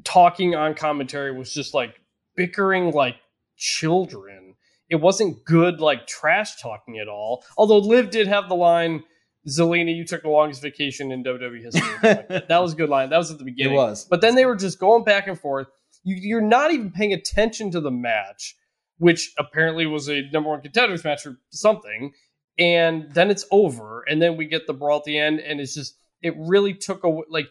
[0.05, 2.01] talking on commentary was just like
[2.37, 3.17] bickering like
[3.57, 4.55] children.
[4.89, 7.45] It wasn't good like trash talking at all.
[7.57, 9.03] Although Liv did have the line,
[9.49, 13.11] "Zelina, you took the longest vacation in WWE history." That was a good line.
[13.11, 13.75] That was at the beginning.
[13.75, 14.05] It was.
[14.05, 15.69] But then they were just going back and forth.
[16.05, 18.57] You, you're not even paying attention to the match,
[18.99, 22.13] which apparently was a number one contenders match or something.
[22.59, 25.75] And then it's over, and then we get the brawl at the end, and it's
[25.75, 27.49] just it really took a like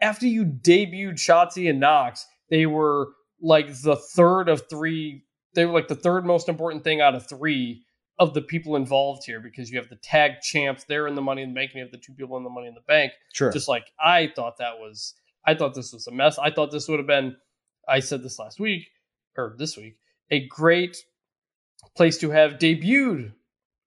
[0.00, 3.08] after you debuted Shotzi and Nox, they were
[3.40, 5.24] like the third of three.
[5.54, 7.82] They were like the third most important thing out of three
[8.18, 11.42] of the people involved here because you have the tag champs, they're in the Money
[11.42, 13.12] in the Bank, and you have the two people in the Money in the Bank
[13.34, 13.52] Sure.
[13.52, 15.14] just like I thought that was
[15.44, 16.38] I thought this was a mess.
[16.38, 17.36] I thought this would have been
[17.88, 18.88] I said this last week
[19.36, 19.98] or this week,
[20.30, 20.96] a great
[21.94, 23.32] place to have debuted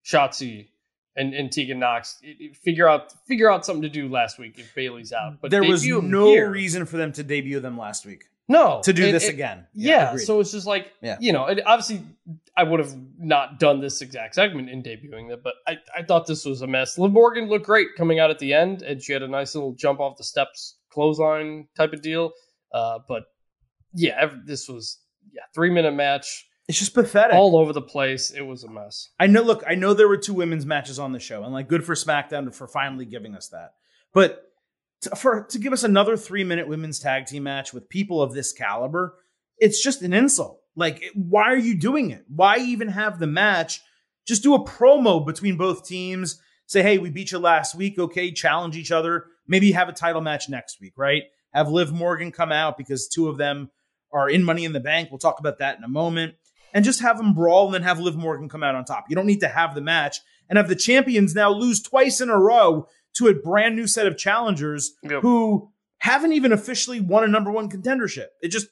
[0.09, 0.67] Shotzi
[1.15, 2.17] and, and Tegan Nox.
[2.23, 5.41] It- it- figure out figure out something to do last week if Bayley's out.
[5.41, 8.93] But there was no here- reason for them to debut them last week no to
[8.93, 9.67] do And- this and- again.
[9.73, 10.25] Yeah, agreed.
[10.25, 11.17] so it's just like Yeah.
[11.19, 12.01] you know, obviously
[12.57, 16.25] I would have not done this exact segment in debuting it, but I, I thought
[16.27, 16.97] this was a mess.
[16.97, 19.73] Liv Morgan looked great coming out at the end, and she had a nice little
[19.73, 22.31] jump off the steps clothesline type of deal.
[22.73, 23.25] Uh, but
[23.93, 24.99] yeah, this was
[25.31, 27.35] yeah three minute match it's just pathetic.
[27.35, 28.29] all over the place.
[28.29, 29.09] It was a mess.
[29.19, 29.41] I know.
[29.41, 31.95] Look, I know there were two women's matches on the show, and like, good for
[31.95, 33.73] SmackDown for finally giving us that.
[34.13, 34.43] But
[35.01, 38.33] to, for to give us another three minute women's tag team match with people of
[38.33, 39.15] this caliber,
[39.57, 40.61] it's just an insult.
[40.75, 42.23] Like, why are you doing it?
[42.27, 43.81] Why even have the match?
[44.27, 46.39] Just do a promo between both teams.
[46.67, 47.97] Say, hey, we beat you last week.
[47.97, 49.25] Okay, challenge each other.
[49.47, 51.23] Maybe have a title match next week, right?
[51.51, 53.71] Have Liv Morgan come out because two of them
[54.13, 55.09] are in Money in the Bank.
[55.09, 56.35] We'll talk about that in a moment
[56.73, 59.05] and just have them brawl and then have Liv Morgan come out on top.
[59.09, 60.17] You don't need to have the match
[60.49, 64.05] and have the champions now lose twice in a row to a brand new set
[64.07, 65.21] of challengers Yep.
[65.21, 68.27] who haven't even officially won a number one contendership.
[68.41, 68.67] It just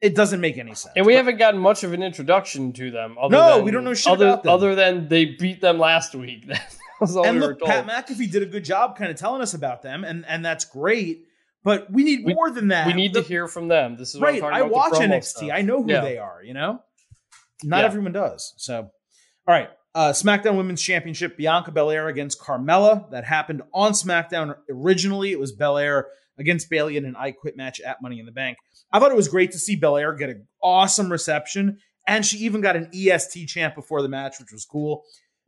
[0.00, 0.94] it doesn't make any sense.
[0.96, 3.16] And we But haven't gotten much of an introduction to them.
[3.20, 4.52] Other No, than, we don't know shit other, about them.
[4.54, 6.46] Other than they beat them last week.
[6.48, 6.62] that
[7.00, 7.86] was all and we look, Pat.
[7.86, 11.26] McAfee did a good job kind of telling us about them, and and that's great.
[11.62, 12.86] But we need We- more than that.
[12.86, 13.96] we need The- to hear from them.
[13.98, 14.52] This is what I'm right.
[14.54, 15.24] I watch NXT.
[15.24, 15.50] stuff.
[15.52, 16.00] I know who Yeah.
[16.00, 16.40] they are.
[16.42, 16.82] You know,
[17.64, 17.86] not Yeah.
[17.86, 18.54] everyone does.
[18.56, 19.70] So, all right.
[19.94, 23.10] Uh, SmackDown Women's Championship: Bianca Belair against Carmella.
[23.10, 25.32] That happened on SmackDown originally.
[25.32, 26.06] It was Belair
[26.38, 28.56] against Bayley in an I Quit match at Money in the Bank.
[28.92, 32.60] I thought it was great to see Belair get an awesome reception, and she even
[32.60, 35.02] got an EST chant before the match, which was cool.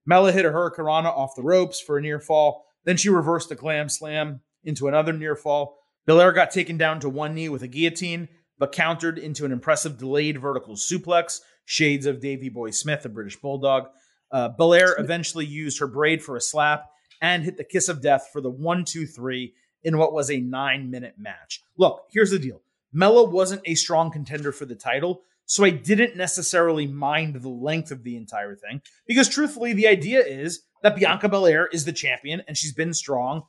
[0.07, 2.65] Mella hit a Hurricanrana off the ropes for a near fall.
[2.85, 5.79] Then she reversed a glam slam into another near fall.
[6.05, 9.99] Belair got taken down to one knee with a guillotine, but countered into an impressive
[9.99, 13.89] delayed vertical suplex, shades of Davy Boy Smith, a British bulldog.
[14.31, 16.87] Uh, Belair eventually used her braid for a slap
[17.21, 20.41] and hit the kiss of death for the one, two, three in what was a
[20.41, 21.63] nine minute match.
[21.77, 26.17] Look, here's the deal Mella wasn't a strong contender for the title, so I didn't
[26.17, 31.29] necessarily mind the length of the entire thing because truthfully, the idea is that Bianca
[31.29, 33.43] Belair is the champion and she's been strong.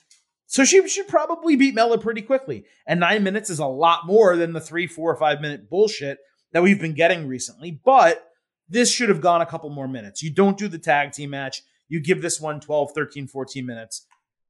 [0.45, 2.65] So she should probably beat Mella pretty quickly.
[2.85, 6.19] And nine minutes is a lot more than the three, four, or five minute bullshit
[6.53, 7.71] that we've been getting recently.
[7.83, 8.23] But
[8.69, 10.23] this should have gone a couple more minutes.
[10.23, 11.61] You don't do the tag team match.
[11.89, 14.05] You give this one 12, 13, 14 minutes.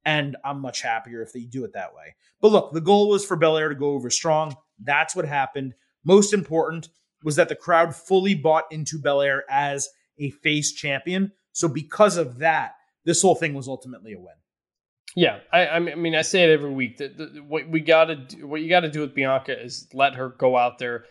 [0.06, 2.14] And I'm much happier if they do it that way.
[2.40, 4.54] But look, the goal was for Belair to go over strong.
[4.82, 5.74] That's what happened.
[6.04, 6.88] Most important
[7.22, 9.88] was that the crowd fully bought into Belair as
[10.18, 11.32] a face champion.
[11.52, 12.74] So because of that,
[13.06, 14.34] this whole thing was ultimately a win.
[15.16, 16.98] Yeah, I, I mean- I say it every week.
[16.98, 20.14] That that- what we got to, what you got to do with Bianca is let
[20.16, 21.04] her go out there,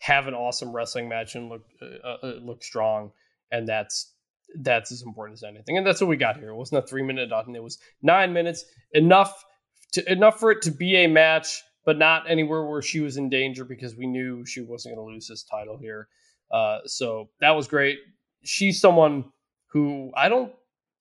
[0.00, 3.12] have an awesome wrestling match, and look uh, uh, look strong,
[3.52, 4.12] and that's
[4.56, 5.76] that's as important as anything.
[5.76, 6.48] And that's what we got here.
[6.48, 9.44] It wasn't a three minute dot, and it was nine minutes, enough
[9.92, 13.28] to enough for it to be a match, but not anywhere where she was in
[13.28, 16.08] danger because we knew she wasn't going to lose this title here.
[16.50, 17.98] Uh, so that was great.
[18.42, 19.26] She's someone
[19.66, 20.52] who I don't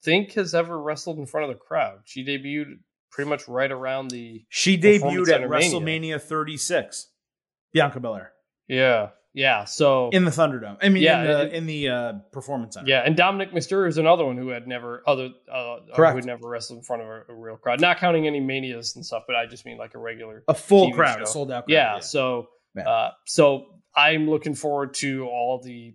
[0.03, 1.99] think has ever wrestled in front of the crowd.
[2.03, 2.79] She debuted
[3.12, 7.07] pretty much right around the She debuted at WrestleMania 36.
[7.71, 8.33] Bianca Belair
[8.69, 9.65] yeah yeah.
[9.65, 10.77] So in the Thunderdome.
[10.82, 12.89] I mean, Yeah, in the it- in the uh, Performance Center.
[12.89, 16.47] yeah, and Dominic Mysterio is another one who had never other uh, who had never
[16.49, 17.79] wrestled in front of a, a real crowd.
[17.82, 20.43] Not counting any manias and stuff, but I just mean like a regular.
[20.47, 21.23] a full TV crowd, show.
[21.23, 21.73] a sold out crowd.
[21.73, 22.47] Yeah, so
[22.86, 25.93] uh, so I'm looking forward to all the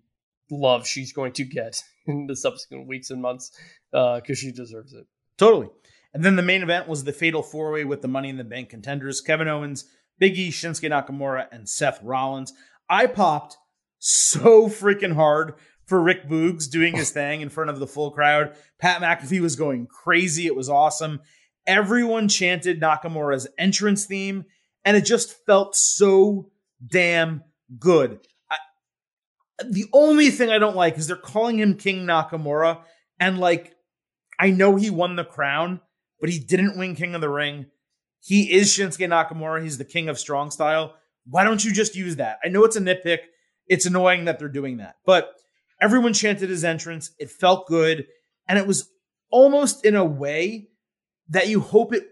[0.51, 3.51] love she's going to get in the subsequent weeks and months
[3.91, 5.07] because she deserves it.
[5.39, 5.69] Totally.
[6.13, 8.45] And then the main event was the fatal four way with the Money in the
[8.45, 9.87] Bank contenders Kevin Owens,
[10.19, 12.53] Big E, Shinsuke Nakamura, and Seth Rollins.
[12.89, 13.57] I popped
[13.99, 15.55] so freaking hard
[15.87, 18.57] for Rick Boogs doing his thing in front of the full crowd.
[18.79, 20.47] Pat McAfee was going crazy.
[20.47, 21.21] It was awesome.
[21.67, 24.45] Everyone chanted Nakamura's entrance theme,
[24.85, 26.51] and it just felt so
[26.87, 27.43] damn
[27.79, 28.21] good.
[29.65, 32.83] The only thing I don't like is they're calling him King Nakamura,
[33.21, 33.75] and like,
[34.39, 35.81] I know he won the crown,
[36.21, 37.67] but he didn't win King of the Ring.
[38.25, 39.63] He is Shinsuke Nakamura.
[39.63, 40.95] He's the king of strong style.
[41.27, 42.39] Why don't you just use that?
[42.43, 43.19] I know it's a nitpick.
[43.67, 45.35] It's annoying that they're doing that, but
[45.81, 47.11] everyone chanted his entrance.
[47.19, 48.07] It felt good.
[48.49, 48.91] And it was
[49.31, 50.69] almost in a way
[51.29, 52.05] that you hope it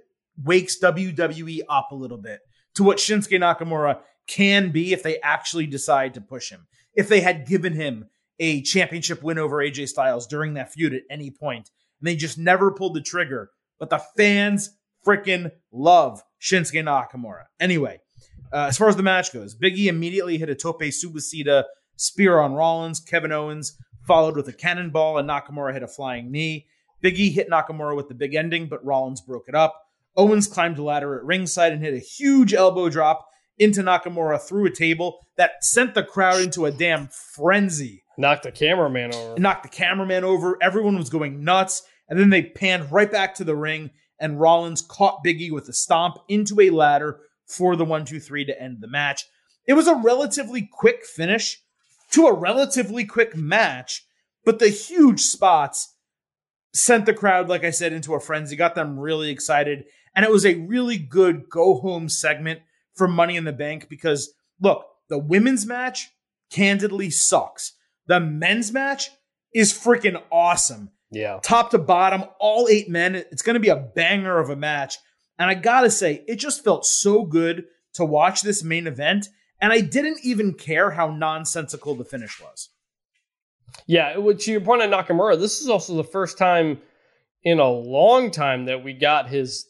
[0.43, 2.41] wakes WWE up a little bit
[2.75, 6.67] to what Shinsuke Nakamura can be if they actually decide to push him.
[6.95, 11.03] If they had given him a championship win over AJ Styles during that feud at
[11.11, 11.71] any point,
[12.01, 13.51] and they just never pulled the trigger.
[13.79, 14.71] But the fans
[15.07, 17.45] freaking love Shinsuke Nakamura.
[17.61, 18.01] Anyway,
[18.53, 21.65] uh, as far as the match goes, Biggie immediately hit a tope suicida
[21.97, 23.01] spear on Rollins.
[23.01, 26.67] Kevin Owens followed with a cannonball, and Nakamura hit a flying knee.
[27.03, 29.75] Biggie hit Nakamura with the big ending, but Rollins broke it up.
[30.17, 33.27] Owens climbed a ladder at ringside and hit a huge elbow drop
[33.59, 38.05] into Nakamura through a table that sent the crowd into a damn frenzy.
[38.19, 39.41] Knocked the cameraman over.
[39.41, 40.59] Knocked the cameraman over.
[40.61, 41.83] Everyone was going nuts.
[42.09, 43.91] And then they panned right back to the ring,
[44.23, 48.47] and Rollins caught Biggie with a stomp into a ladder for the one, two, three
[48.47, 49.27] to end the match.
[49.67, 51.61] It was a relatively quick finish
[52.13, 54.07] to a relatively quick match,
[54.45, 55.95] but the huge spots
[56.73, 59.85] sent the crowd, like I said, into a frenzy, got them really excited.
[60.15, 62.61] And it was a really good go home segment
[62.95, 66.11] for Money in the Bank because, look, the women's match
[66.51, 67.75] candidly sucks.
[68.07, 69.11] The men's match
[69.55, 70.91] is freaking awesome.
[71.13, 71.39] Yeah.
[71.43, 73.15] Top to bottom, all eight men.
[73.15, 74.97] It's going to be a banger of a match.
[75.39, 79.29] And I got to say, it just felt so good to watch this main event.
[79.61, 82.71] And I didn't even care how nonsensical the finish was.
[83.87, 86.81] Yeah, to your point on Nakamura, this is also the first time
[87.45, 89.67] in a long time that we got his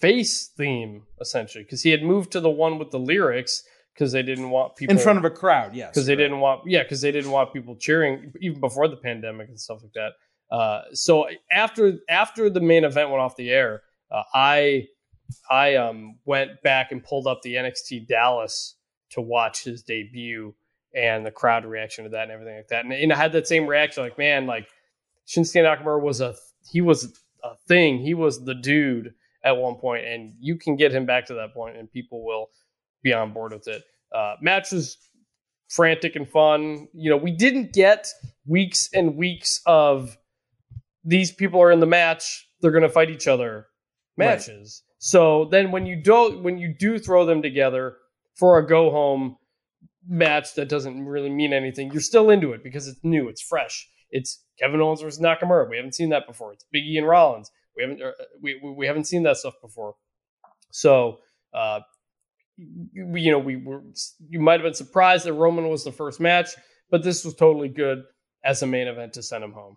[0.00, 3.62] face theme essentially because he had moved to the one with the lyrics
[3.94, 5.90] because they didn't want people In front of a crowd, yes.
[5.90, 9.48] because they didn't want yeah because they didn't want people cheering even before the pandemic
[9.48, 10.12] and stuff like that.
[10.52, 14.86] Uh, so after after the main event went off the air, uh, I
[15.50, 18.76] I um, went back and pulled up the NXT Dallas
[19.12, 20.54] to watch his debut
[20.94, 22.84] and the crowd reaction to that and everything like that.
[22.84, 24.68] And, and I had that same reaction, like, man, like
[25.26, 26.34] Shinsuke Nakamura was a
[26.70, 27.98] he was a thing.
[27.98, 31.54] He was the dude at one point, and you can get him back to that
[31.54, 32.50] point, and people will
[33.02, 33.82] be on board with it.
[34.14, 34.98] Uh, match was
[35.68, 36.88] frantic and fun.
[36.92, 38.06] You know, we didn't get
[38.46, 40.16] weeks and weeks of
[41.04, 43.66] these people are in the match, they're going to fight each other
[44.16, 44.82] matches.
[44.84, 44.92] Right.
[44.98, 47.96] So then when you don't when you do throw them together
[48.34, 49.36] for a go home
[50.06, 53.88] match that doesn't really mean anything, you're still into it because it's new, it's fresh.
[54.10, 55.68] It's Kevin Owens versus Nakamura.
[55.68, 56.52] We haven't seen that before.
[56.52, 57.50] It's Biggie and Rollins.
[57.76, 59.94] We haven't uh, we we haven't seen that stuff before.
[60.70, 61.18] So
[61.52, 61.80] uh,
[62.56, 63.82] you know we were
[64.28, 66.50] you might have been surprised that Roman was the first match,
[66.90, 68.04] but this was totally good
[68.44, 69.76] as a main event to send him home.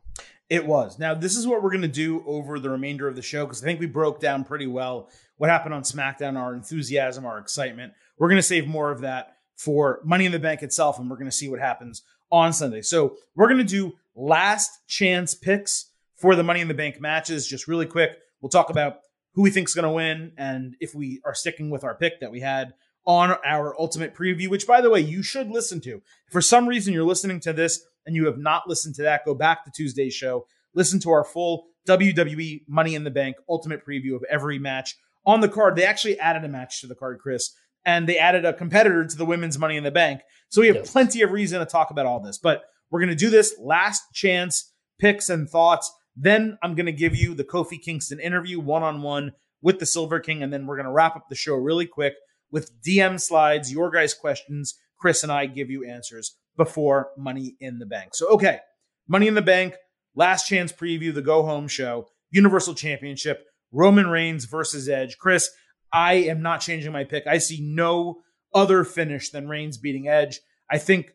[0.50, 1.00] It was.
[1.00, 3.64] Now, this is what we're going to do over the remainder of the show because
[3.64, 7.94] I think we broke down pretty well what happened on SmackDown, our enthusiasm, our excitement.
[8.18, 11.18] We're going to save more of that for Money in the Bank itself, and we're
[11.18, 12.82] going to see what happens on Sunday.
[12.82, 17.48] So, we're going to do last chance picks for the Money in the Bank matches.
[17.48, 19.00] Just really quick, we'll talk about
[19.34, 22.22] who we think is going to win and if we are sticking with our pick
[22.22, 22.74] that we had
[23.06, 26.02] on our ultimate preview, which, by the way, you should listen to.
[26.28, 29.26] If for some reason you're listening to this and you have not listened to that,
[29.26, 33.86] go back to Tuesday's show, listen to our full WWE Money in the Bank ultimate
[33.86, 35.76] preview of every match on the card.
[35.76, 37.52] They actually added a match to the card, Chris,
[37.86, 40.22] and they added a competitor to the women's Money in the Bank.
[40.50, 40.92] So we have yes.
[40.92, 44.04] plenty of reason to talk about all this, but we're going to do this last
[44.14, 45.92] chance picks and thoughts.
[46.16, 49.86] Then I'm going to give you the Kofi Kingston interview one on one with the
[49.86, 52.14] Silver King, and then we're going to wrap up the show really quick
[52.52, 54.76] with DM slides, your guys' questions.
[54.98, 58.16] Chris and I give you answers before Money in the Bank.
[58.16, 58.60] So, okay,
[59.08, 59.76] Money in the Bank,
[60.16, 65.18] last chance preview, the go home show, Universal Championship, Roman Reigns versus Edge.
[65.18, 65.50] Chris,
[65.92, 67.28] I am not changing my pick.
[67.28, 68.22] I see no
[68.54, 70.40] other finish than Reigns beating Edge.
[70.72, 71.12] I think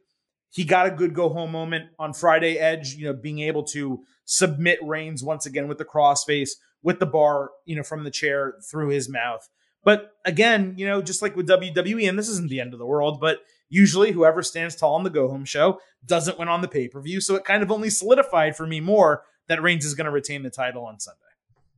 [0.50, 2.58] he got a good go home moment on Friday.
[2.58, 6.50] Edge, you know, being able to submit Reigns once again with the crossface,
[6.82, 9.48] with the bar, you know, from the chair through his mouth.
[9.84, 12.86] But again, you know, just like with WWE, and this isn't the end of the
[12.86, 13.38] world, but
[13.68, 17.00] usually whoever stands tall on the go home show doesn't win on the pay per
[17.00, 17.20] view.
[17.20, 20.42] So it kind of only solidified for me more that Reigns is going to retain
[20.42, 21.18] the title on Sunday.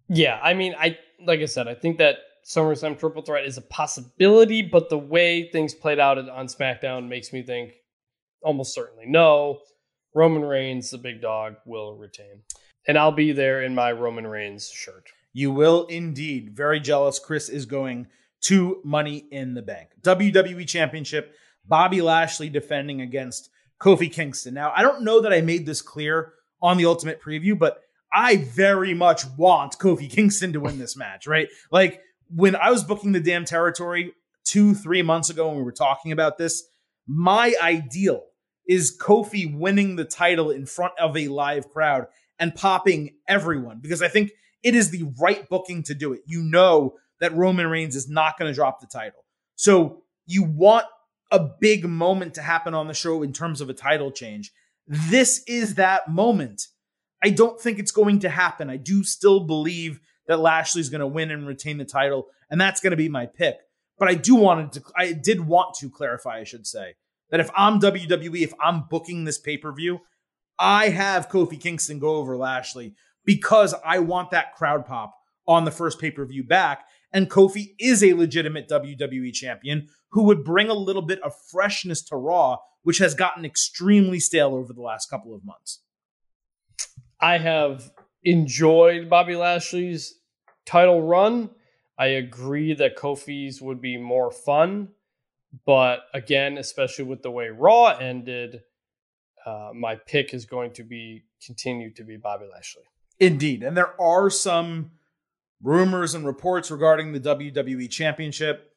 [0.09, 3.63] Yeah, I mean, I like I said, I think that SummerSlam Triple Threat is a
[3.63, 7.73] possibility, but the way things played out on SmackDown makes me think
[8.43, 9.61] almost certainly no.
[10.15, 12.43] Roman Reigns, the big dog, will retain,
[12.87, 15.09] and I'll be there in my Roman Reigns shirt.
[15.33, 16.55] You will indeed.
[16.55, 17.19] Very jealous.
[17.19, 18.07] Chris is going
[18.43, 19.91] to Money in the Bank.
[20.03, 21.35] WWE Championship,
[21.67, 24.55] Bobby Lashley defending against Kofi Kingston.
[24.55, 27.81] Now, I don't know that I made this clear on the Ultimate Preview, but
[28.13, 31.49] I very much want Kofi Kingston to win this match, right?
[31.71, 34.13] Like when I was booking the damn territory
[34.45, 36.65] two, three months ago when we were talking about this,
[37.07, 38.25] my ideal
[38.69, 42.07] is Kofi winning the title in front of a live crowd
[42.39, 44.31] and popping everyone because I think
[44.63, 46.23] it is the right booking to do it.
[46.27, 49.25] You know that Roman Reigns is not going to drop the title.
[49.55, 50.87] So you want
[51.31, 54.53] a big moment to happen on the show in terms of a title change.
[54.87, 56.69] This is that moment.
[57.23, 58.69] I don't think it's going to happen.
[58.69, 62.81] I do still believe that Lashley's going to win and retain the title, and that's
[62.81, 63.57] going to be my pick.
[63.99, 66.95] But I do wanted to, I did want to clarify, I should say,
[67.31, 70.01] that if I'm WWE, if I'm booking this pay per view,
[70.59, 72.95] I have Kofi Kingston go over Lashley
[73.25, 75.15] because I want that crowd pop
[75.47, 76.87] on the first pay per view back.
[77.13, 82.03] And Kofi is a legitimate WWE champion who would bring a little bit of freshness
[82.05, 85.83] to Raw, which has gotten extremely stale over the last couple of months.
[87.21, 87.91] I have
[88.25, 90.15] enjoyed Bobby Lashley's
[90.65, 91.51] title run.
[91.99, 94.89] I agree that Kofi's would be more fun.
[95.67, 98.63] But again, especially with the way Raw ended,
[99.45, 102.85] uh, my pick is going to be continue to be Bobby Lashley.
[103.23, 103.63] Indeed.
[103.63, 104.91] And there are some
[105.63, 108.73] rumors and reports regarding the WWE Championship.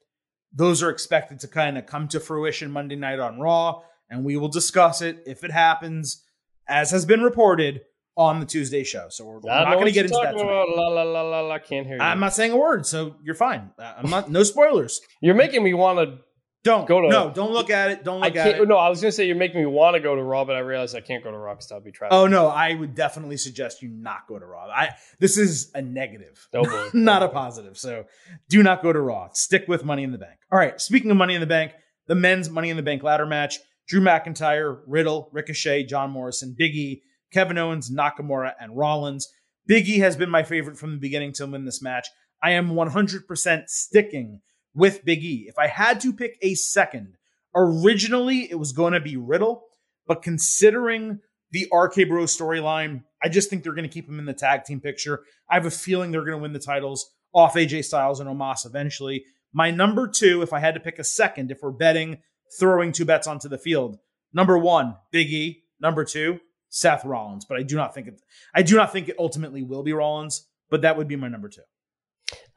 [0.53, 4.37] Those are expected to kind of come to fruition Monday night on Raw, and we
[4.37, 6.23] will discuss it if it happens,
[6.67, 7.81] as has been reported
[8.15, 9.07] on the Tuesday show.
[9.09, 10.35] So we're, we're not going to get into that.
[10.35, 12.01] La, la, la, la, la, can't hear you.
[12.01, 13.71] I'm not saying a word, so you're fine.
[13.79, 14.29] Uh, I'm not.
[14.29, 15.01] No spoilers.
[15.21, 16.19] You're making me want to
[16.65, 17.29] don't go to no.
[17.29, 18.03] Don't look at it.
[18.03, 18.67] Don't look at it.
[18.67, 20.59] No, I was gonna say you're making me want to go to Raw, but I
[20.59, 22.11] realized I can't go to Raw because I'll be trapped.
[22.11, 24.67] Oh no, I would definitely suggest you not go to Raw.
[24.67, 27.77] I this is a negative, oh, not a positive.
[27.77, 28.05] So
[28.49, 29.29] do not go to Raw.
[29.33, 30.39] Stick with Money in the Bank.
[30.51, 30.81] All right.
[30.81, 31.73] Speaking of Money in the Bank,
[32.07, 37.01] the men's Money in the Bank ladder match: Drew McIntyre, Riddle, Ricochet, John Morrison, Biggie,
[37.31, 39.31] Kevin Owens, Nakamura, and Rollins.
[39.67, 42.07] Big E has been my favorite from the beginning to win this match.
[42.41, 44.41] I am 100% sticking
[44.75, 45.45] with Big E.
[45.47, 47.15] If I had to pick a second,
[47.55, 49.63] originally it was going to be Riddle,
[50.05, 51.19] but considering
[51.51, 54.65] the RK Bro storyline, I just think they're going to keep him in the tag
[54.65, 55.23] team picture.
[55.49, 58.65] I have a feeling they're going to win the titles off AJ Styles and Omos
[58.65, 59.25] eventually.
[59.53, 62.17] My number two, if I had to pick a second, if we're betting,
[62.59, 63.97] throwing two bets onto the field,
[64.33, 65.63] number one, Big E.
[65.79, 67.45] Number two, Seth Rollins.
[67.45, 68.21] But I do not think it.
[68.53, 70.47] I do not think it ultimately will be Rollins.
[70.69, 71.61] But that would be my number two.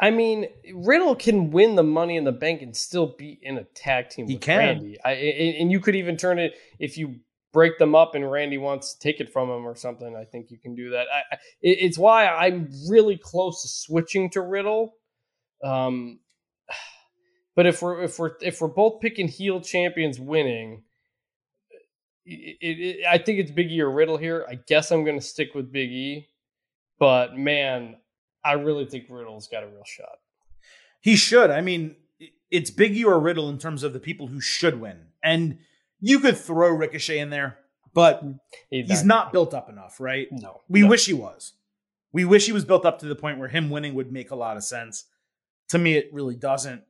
[0.01, 3.65] I mean, Riddle can win the Money in the Bank and still be in a
[3.65, 4.59] tag team He can.
[4.59, 4.99] Randy.
[5.05, 7.17] I, and you could even turn it if you
[7.53, 10.17] break them up and Randy wants to take it from him or something.
[10.17, 11.07] I think you can do that.
[11.13, 14.95] I, I, it's why I'm really close to switching to Riddle.
[15.63, 16.21] Um,
[17.57, 20.83] but if we're if we're if we're both picking heel champions winning,
[22.25, 22.67] it, it,
[23.01, 24.47] it- I think it's Big E or Riddle here.
[24.49, 26.29] I guess I'm going to stick with Big E,
[26.99, 27.97] but man,
[28.49, 30.19] I really think Riddle's got a real shot.
[31.01, 31.51] He should.
[31.51, 31.97] I mean,
[32.51, 34.97] it's Big E or Riddle in terms of the people who should win.
[35.23, 35.59] And
[36.01, 37.59] you could throw Ricochet in there,
[37.93, 38.25] but
[38.71, 40.29] he's not built up enough, right?
[40.31, 40.89] No, We no.
[40.89, 41.53] wish he was.
[42.13, 44.37] We wish he was built up to the point where him winning would make a
[44.37, 45.05] lot of sense.
[45.69, 46.83] To me, it really doesn't.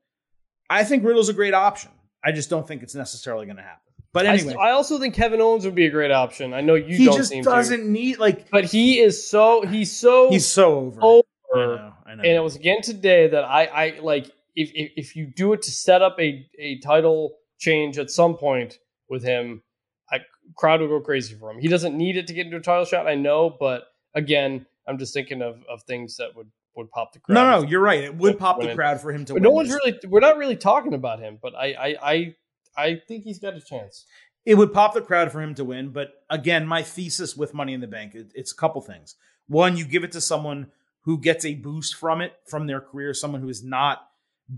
[0.70, 1.90] I think Riddle's a great option.
[2.24, 3.82] I just don't think it's necessarily going to happen.
[4.12, 6.54] But I, anyway, I also think Kevin Owens would be a great option.
[6.54, 9.64] I know you he don't just seem doesn't to, need like but he is so
[9.66, 11.22] he's so he's so over.
[11.55, 11.92] I know.
[12.07, 12.22] I know.
[12.22, 14.26] And it was again today that I I like
[14.57, 18.36] if if, if you do it to set up a a title change at some
[18.36, 18.78] point
[19.09, 19.62] with him,
[20.11, 20.20] I
[20.57, 21.59] crowd will go crazy for him.
[21.59, 23.84] He doesn't need it to get into a title shot, I know, but
[24.14, 27.34] again, I'm just thinking of of things that would would pop the crowd.
[27.34, 28.05] no, no, you're right.
[28.05, 29.42] It would pop the crowd for him to But win.
[29.44, 29.80] no one's this.
[29.84, 32.34] really we're not really talking about him, but I I I,
[32.76, 34.05] I think he's got a chance.
[34.46, 35.90] it would pop the crowd for him to win.
[35.90, 39.16] But again, my thesis with Money in the Bank, it- it's a couple things.
[39.49, 40.70] One, you give it to someone
[41.03, 44.01] who gets a boost from it, from their career, someone who has not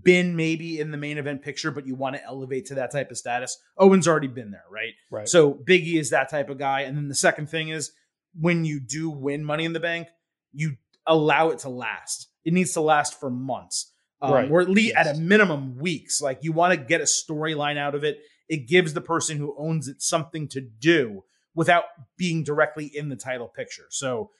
[0.03, 3.11] been maybe in the main event picture, but you want to elevate to that type
[3.11, 3.59] of status.
[3.77, 4.95] Owen's already been there, right?
[5.11, 5.29] Right.
[5.29, 6.83] So Biggie is that type of guy.
[6.83, 7.93] And then the second thing is
[8.39, 10.07] when you do win Money in the Bank,
[10.53, 10.77] you
[11.07, 12.29] allow it to last.
[12.45, 14.51] It needs to last for months, um, Right.
[14.51, 15.09] or at least Yes.
[15.09, 16.21] at a minimum weeks.
[16.21, 18.21] Like you want to get a storyline out of it.
[18.49, 21.25] It gives the person who owns it something to do
[21.55, 21.85] without
[22.17, 23.87] being directly in the title picture.
[23.91, 24.31] So,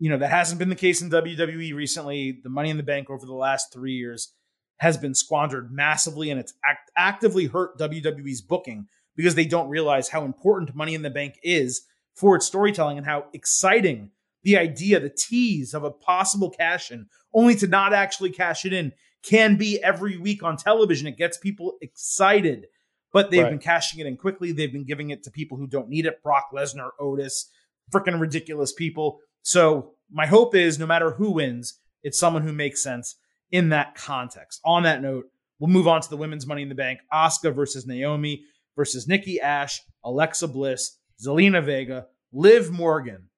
[0.00, 2.40] you know, that hasn't been the case in WWE recently.
[2.42, 4.32] The Money in the Bank over the last three years
[4.78, 10.08] has been squandered massively, and it's act- actively hurt WWE's booking because they don't realize
[10.08, 11.82] how important Money in the Bank is
[12.14, 14.10] for its storytelling and how exciting
[14.42, 18.72] the idea, the tease of a possible cash in, only to not actually cash it
[18.72, 18.92] in,
[19.22, 21.06] can be every week on television.
[21.06, 22.66] It gets people excited,
[23.12, 23.50] but they've Right.
[23.50, 24.52] been cashing it in quickly.
[24.52, 27.50] They've been giving it to people who don't need it Brock Lesnar, Otis,
[27.92, 29.20] freaking ridiculous people.
[29.42, 33.16] So, my hope is no matter who wins, it's someone who makes sense
[33.50, 34.60] in that context.
[34.64, 35.26] On that note,
[35.58, 37.00] we'll move on to the women's Money in the Bank.
[37.12, 38.44] Asuka versus Naomi
[38.76, 43.28] versus Nikki Ash, Alexa Bliss, Zelina Vega, Liv Morgan,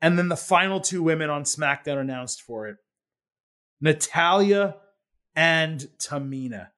[0.00, 2.76] and then the final two women on SmackDown announced for it
[3.80, 4.76] Natalya
[5.34, 6.68] and Tamina.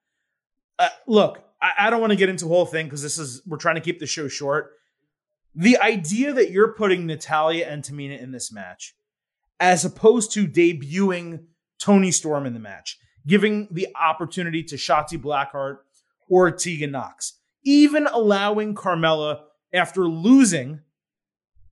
[0.79, 3.41] Uh, look, I, I don't want to get into the whole thing because this is,
[3.45, 4.71] we're trying to keep the show short.
[5.55, 8.95] The idea that you're putting Natalya and Tamina in this match,
[9.59, 11.45] as opposed to debuting
[11.79, 12.97] Toni Storm in the match,
[13.27, 15.77] giving the opportunity to Shotzi Blackheart
[16.27, 19.41] or Tegan Nox, even allowing Carmella
[19.73, 20.81] after losing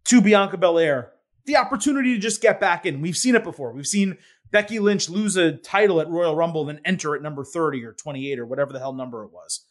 [0.06, 1.12] to Bianca Belair
[1.46, 3.02] the opportunity to just get back in.
[3.02, 3.74] We've seen it before.
[3.74, 4.18] We've seen
[4.52, 8.40] Becky Lynch lose a title at Royal Rumble, then enter at number 30 or 28
[8.40, 9.66] or whatever the hell number it was.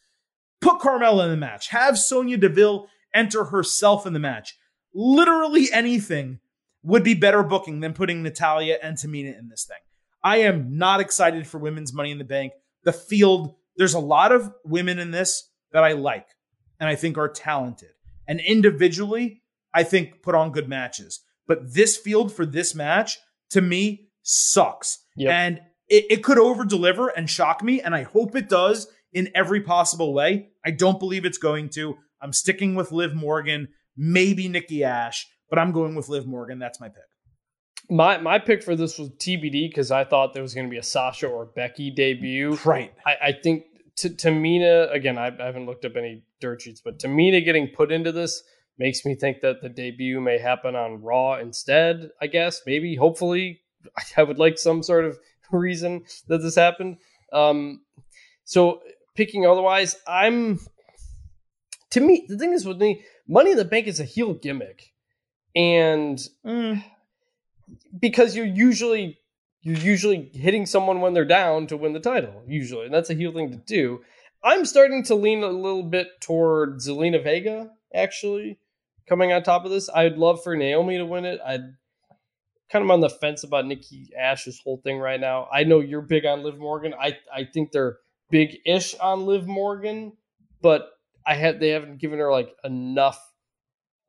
[0.61, 1.69] Put Carmella in the match.
[1.69, 4.57] Have Sonya Deville enter herself in the match.
[4.95, 6.41] Literally anything
[6.83, 9.79] would be better booking than putting Natalya and Tamina in this thing.
[10.23, 12.53] I am not excited for women's Money in the Bank.
[12.85, 16.27] The field, there's a lot of women in this that I like
[16.79, 17.91] and I think are talented.
[18.27, 19.43] And individually,
[19.75, 21.21] I think put on good matches.
[21.47, 23.19] But this field for this match,
[23.51, 24.99] to me, sucks.
[25.17, 25.33] Yep.
[25.33, 27.81] And it, it could over deliver and shock me.
[27.81, 30.51] And I hope it does in every possible way.
[30.65, 31.97] I don't believe it's going to.
[32.21, 36.59] I'm sticking with Liv Morgan, maybe Nikki Ash, but I'm going with Liv Morgan.
[36.59, 37.05] That's my pick.
[37.89, 40.79] My my pick for this was TBD because I thought there was going to be
[40.79, 42.59] a Sasha or Becky debut.
[42.65, 42.93] Right.
[43.05, 43.65] I, I think
[43.97, 45.19] T- Tamina again.
[45.19, 48.43] I, I haven't looked up any dirt sheets, but Tamina getting put into this
[48.79, 52.11] makes me think that the debut may happen on Raw instead.
[52.21, 53.61] I guess maybe, hopefully,
[54.17, 55.19] I would like some sort of
[55.53, 56.97] reason that this happened.
[57.33, 57.83] Um,
[58.45, 58.81] so
[59.15, 60.59] picking otherwise, I'm
[61.91, 64.93] to me the thing is with me, Money in the Bank is a heel gimmick.
[65.57, 66.85] and Mm.
[67.99, 69.19] because you're usually
[69.63, 73.15] you're usually hitting someone when they're down to win the title usually and that's a
[73.15, 74.01] heel thing to do.
[74.43, 78.59] I'm starting to lean a little bit toward zelina vega actually
[79.09, 79.91] coming on top of this.
[79.93, 81.41] I'd love for naomi to win it.
[81.45, 81.75] I'd
[82.71, 85.49] kind of on the fence about nikki ash's whole thing right now.
[85.53, 86.95] I know you're big on liv morgan.
[86.95, 87.99] I i think they're
[88.31, 90.13] big-ish on liv morgan
[90.63, 90.89] but
[91.27, 93.21] i had they haven't given her like enough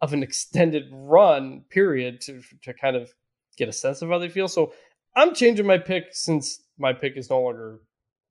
[0.02, 3.14] of an extended run period to to kind of
[3.58, 4.48] get a sense of how they feel.
[4.48, 4.74] So
[5.16, 7.80] I'm changing my pick since my pick is no longer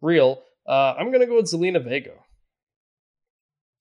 [0.00, 0.42] real.
[0.66, 2.14] Uh, I'm gonna go with Zelina Vega.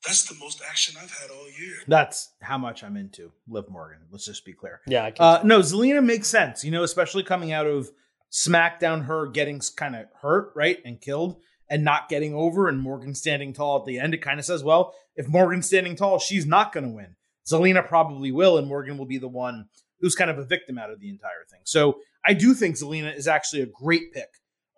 [0.06, 1.76] That's the most action I've had all year.
[1.88, 4.00] That's how much I'm into Liv Morgan.
[4.12, 4.80] Let's just be clear.
[4.88, 5.26] Yeah, I can.
[5.26, 7.90] Uh, no, Zelina makes sense, you know, especially coming out of
[8.32, 13.14] SmackDown, her getting kind of hurt, right, and killed, and not getting over, and Morgan
[13.14, 14.14] standing tall at the end.
[14.14, 17.16] It kind of says, well, if Morgan's standing tall, she's not going to win.
[17.48, 19.68] Zelina probably will, and Morgan will be the one
[20.00, 21.62] who's kind of a victim out of the entire thing.
[21.64, 24.30] So I do think Zelina is actually a great pick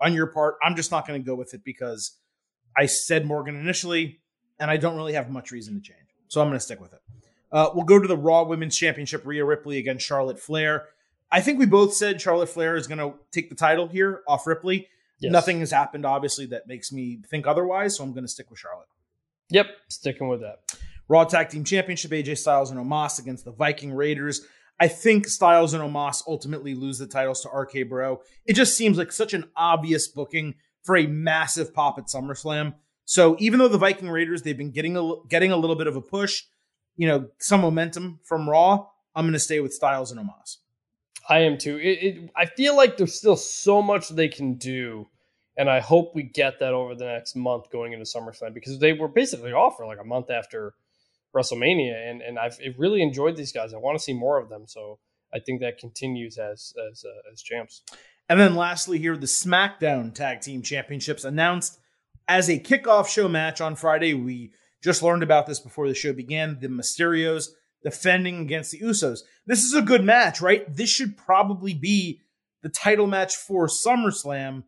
[0.02, 0.56] on your part.
[0.64, 2.18] I'm just not going to go with it because
[2.76, 4.22] I said Morgan initially,
[4.60, 6.00] and I don't really have much reason to change.
[6.28, 7.00] So I'm going to stick with it.
[7.52, 9.26] Uh, we'll go to the Raw Women's Championship.
[9.26, 10.86] Rhea Ripley against Charlotte Flair.
[11.32, 14.48] I think we both said Charlotte Flair is going to take the title here off
[14.48, 14.88] Ripley.
[15.22, 15.32] Yes.
[15.32, 17.96] Nothing has happened, obviously, that makes me think otherwise.
[17.96, 18.88] So I'm going to stick with Charlotte.
[19.50, 20.60] Yep, sticking with that.
[21.08, 24.48] Raw Tag Team Championship, AJ Styles and Omos against the Viking Raiders.
[24.80, 28.22] I think Styles and Omos ultimately lose the titles to RK Bro.
[28.46, 32.74] It just seems like such an obvious booking for a massive pop at SummerSlam.
[33.06, 35.96] So even though the Viking Raiders they've been getting a getting a little bit of
[35.96, 36.44] a push,
[36.96, 40.58] you know, some momentum from Raw, I'm going to stay with Styles and Omos.
[41.32, 41.78] I am too.
[41.78, 45.08] It, it, I feel like there's still so much they can do,
[45.58, 48.92] and I hope we get that over the next month going into SummerSlam because they
[48.92, 50.74] were basically off for like a month after
[51.34, 53.74] WrestleMania, and and I've really enjoyed these guys.
[53.74, 55.00] I want to see more of them, so
[55.34, 57.84] I think that continues as as uh, as champs.
[58.28, 61.80] And then lastly, here the SmackDown Tag Team Championships announced
[62.28, 64.14] as a kickoff show match on Friday.
[64.14, 64.52] We
[64.84, 66.60] just learned about this before the show began.
[66.60, 67.52] The Mysterios
[67.84, 69.20] defending against the Usos.
[69.46, 70.74] This is a good match, right?
[70.74, 72.22] This should probably be
[72.62, 74.64] the title match for SummerSlam.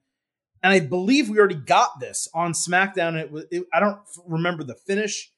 [0.64, 3.20] And I believe we already got this on SmackDown.
[3.20, 5.32] It was it, I don't remember the finish.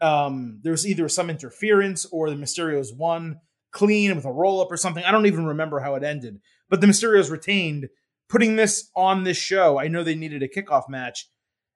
[0.00, 4.72] Um, there was either some interference or the Mysterios won clean with a roll up
[4.72, 5.04] or something.
[5.04, 6.40] I don't even remember how it ended.
[6.68, 7.88] But the Mysterios retained,
[8.28, 9.78] putting this on this show.
[9.78, 11.28] I know they needed a kickoff match,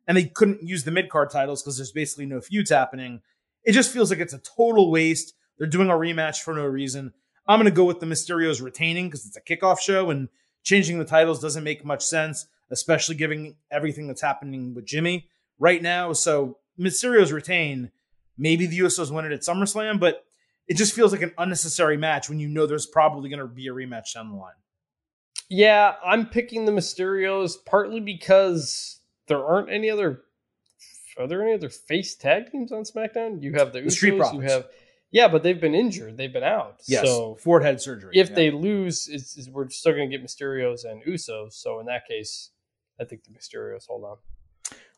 [0.07, 3.21] and they couldn't use the mid card titles because there's basically no feuds happening.
[3.65, 5.35] It just feels like it's a total waste.
[5.59, 7.13] They're doing a rematch for no reason.
[7.47, 10.29] I'm going to go with the Mysterios retaining because it's a kickoff show and
[10.63, 15.29] changing the titles doesn't make much sense, especially given everything that's happening with Jimmy
[15.59, 16.13] right now.
[16.13, 17.91] So Mysterios retain.
[18.37, 20.25] Maybe the Usos win it at SummerSlam, but
[20.67, 23.69] it just feels like an unnecessary match when you know there's probably going to be
[23.69, 24.55] a rematch down the line.
[25.49, 30.23] Yeah, I'm picking the Mysterios partly because there aren't any other.
[31.17, 33.41] Are there any other face tag teams on SmackDown?
[33.41, 34.43] You have the, The Street Usos, Profits.
[34.43, 34.67] You have,
[35.15, 36.17] yeah, but they've been injured.
[36.17, 36.81] They've been out.
[36.87, 38.11] Yes, So Ford head surgery.
[38.15, 38.35] if Yeah.
[38.35, 41.53] they lose, it's, it's- we're still going to get Mysterios and Usos.
[41.53, 42.51] So in that case,
[43.01, 44.17] I think the Mysterios hold on.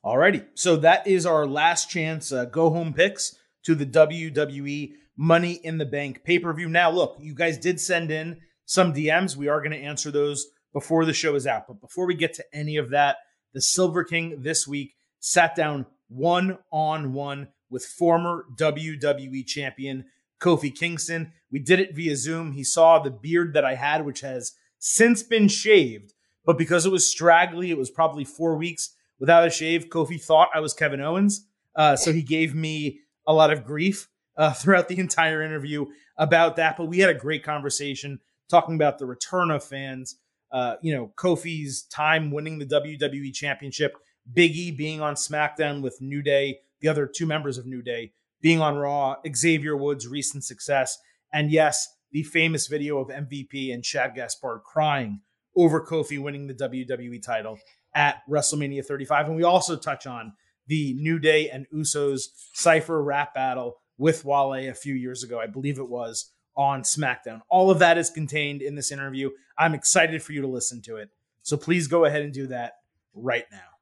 [0.05, 5.55] Alrighty, so that is our last chance uh, go home picks to the WWE Money
[5.65, 6.69] in the Bank pay per view.
[6.69, 9.37] Now, look, you guys did send in some DMs.
[9.37, 11.67] We are going to answer those before the show is out.
[11.67, 13.17] But before we get to any of that,
[13.55, 20.05] the Silver King this week sat down one on one with former WWE champion
[20.41, 21.33] Kofi Kingston.
[21.51, 22.53] We did it via Zoom.
[22.53, 26.13] He saw the beard that I had, which has since been shaved,
[26.45, 29.89] but because it was straggly, it was probably four weeks without a shave.
[29.89, 31.47] Kofi thought I was Kevin Owens.
[31.75, 35.87] Uh, so he gave me a lot of grief uh, throughout the entire interview
[36.17, 36.77] about that.
[36.77, 40.17] But we had a great conversation talking about the return of fans.
[40.53, 43.97] Uh, you know, Kofi's time winning the WWE Championship,
[44.33, 48.13] Big E being on SmackDown with New Day, the other two members of New Day
[48.41, 50.99] being on Raw, Xavier Woods' recent success,
[51.33, 55.21] and yes, the famous video of MVP and Shad Gaspard crying
[55.57, 57.59] over Kofi winning the WWE title
[57.95, 59.27] at WrestleMania 35.
[59.27, 60.35] And we also touch on
[60.67, 62.25] the New Day and Usos
[62.55, 65.41] Cypher rap battle with Wale a few years ago.
[65.41, 67.41] I believe it was on SmackDown.
[67.49, 69.31] All of that is contained in this interview.
[69.59, 71.11] I'm excited for you to listen to it.
[71.43, 72.75] So please go ahead and do that
[73.15, 73.76] right now.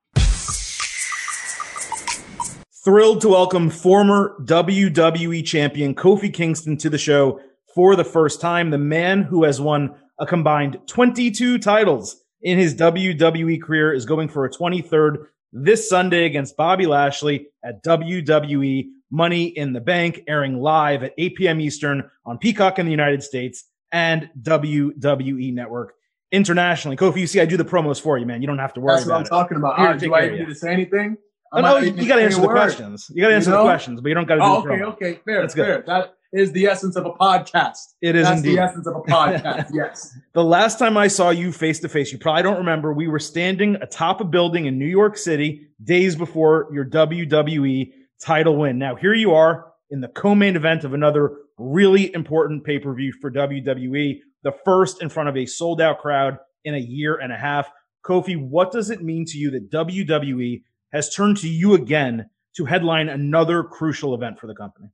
[2.85, 7.41] Thrilled to welcome former WWE champion Kofi Kingston to the show
[7.75, 8.69] for the first time.
[8.69, 14.29] The man who has won a combined 22 titles in his WWE career is going
[14.29, 20.61] for a 23rd this Sunday against Bobby Lashley at WWE Money in the Bank, airing
[20.61, 21.61] live at 8 p.m.
[21.63, 25.95] Eastern on Peacock in the United States and WWE Network
[26.33, 26.99] internationally.
[26.99, 28.43] Kofi, you see, I do the promos for you, man.
[28.43, 29.29] You don't have to worry That's what I'm it.
[29.29, 29.79] talking about.
[29.79, 31.17] Right, do I need to say anything?
[31.55, 32.55] Oh, no, you, you got to answer the word.
[32.55, 33.11] questions.
[33.15, 34.69] You got to answer You the questions, but you don't got to do Oh, the
[34.71, 34.93] okay, promo.
[34.95, 35.87] okay, fair, That's good.
[35.87, 37.79] That is the essence of a podcast.
[38.03, 38.57] It is That's indeed.
[38.59, 39.71] the essence of a podcast.
[39.73, 40.17] yes.
[40.33, 43.21] The last time I saw you face to face, you probably don't remember, we were
[43.21, 48.79] standing atop a building in New York City days before your WWE title win.
[48.79, 52.93] Now, here you are in the co main event of another really important pay per
[52.95, 57.15] view for WWE, the first in front of a sold out crowd in a year
[57.17, 57.71] and a half.
[58.05, 60.63] Kofi, what does it mean to you that WWE
[60.95, 64.89] has turned to you again to headline another crucial event for the company?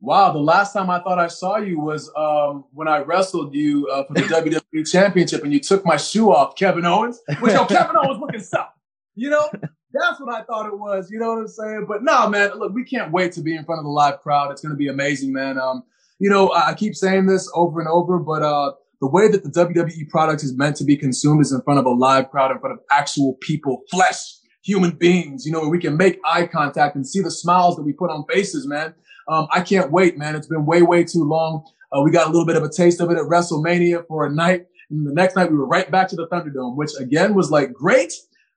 [0.00, 3.88] Wow, the last time I thought I saw you was um, when I wrestled you
[3.88, 4.20] uh, for the
[4.74, 7.18] WWE Championship, and you took my shoe off, Kevin Owens.
[7.40, 8.68] Which yo, Kevin Owens looking south.
[9.14, 9.48] You know,
[9.92, 11.10] that's what I thought it was.
[11.10, 11.86] You know what I'm saying?
[11.88, 14.50] But no, man, look, we can't wait to be in front of the live crowd.
[14.50, 15.58] It's going to be amazing, man.
[15.58, 15.82] Um,
[16.18, 19.42] you know, I I keep saying this over and over, but uh, the way that
[19.42, 22.50] the WWE product is meant to be consumed is in front of a live crowd,
[22.50, 24.35] in front of actual people, flesh,
[24.66, 25.46] human beings.
[25.46, 28.10] You know, where we can make eye contact and see the smiles that we put
[28.10, 28.94] on faces, man.
[29.28, 30.36] Um, I can't wait, man.
[30.36, 31.64] It's been way, way too long.
[31.92, 34.30] Uh, we got a little bit of a taste of it at WrestleMania for a
[34.30, 34.66] night.
[34.90, 37.72] And the next night we were right back to the Thunderdome, which again was like
[37.72, 38.12] great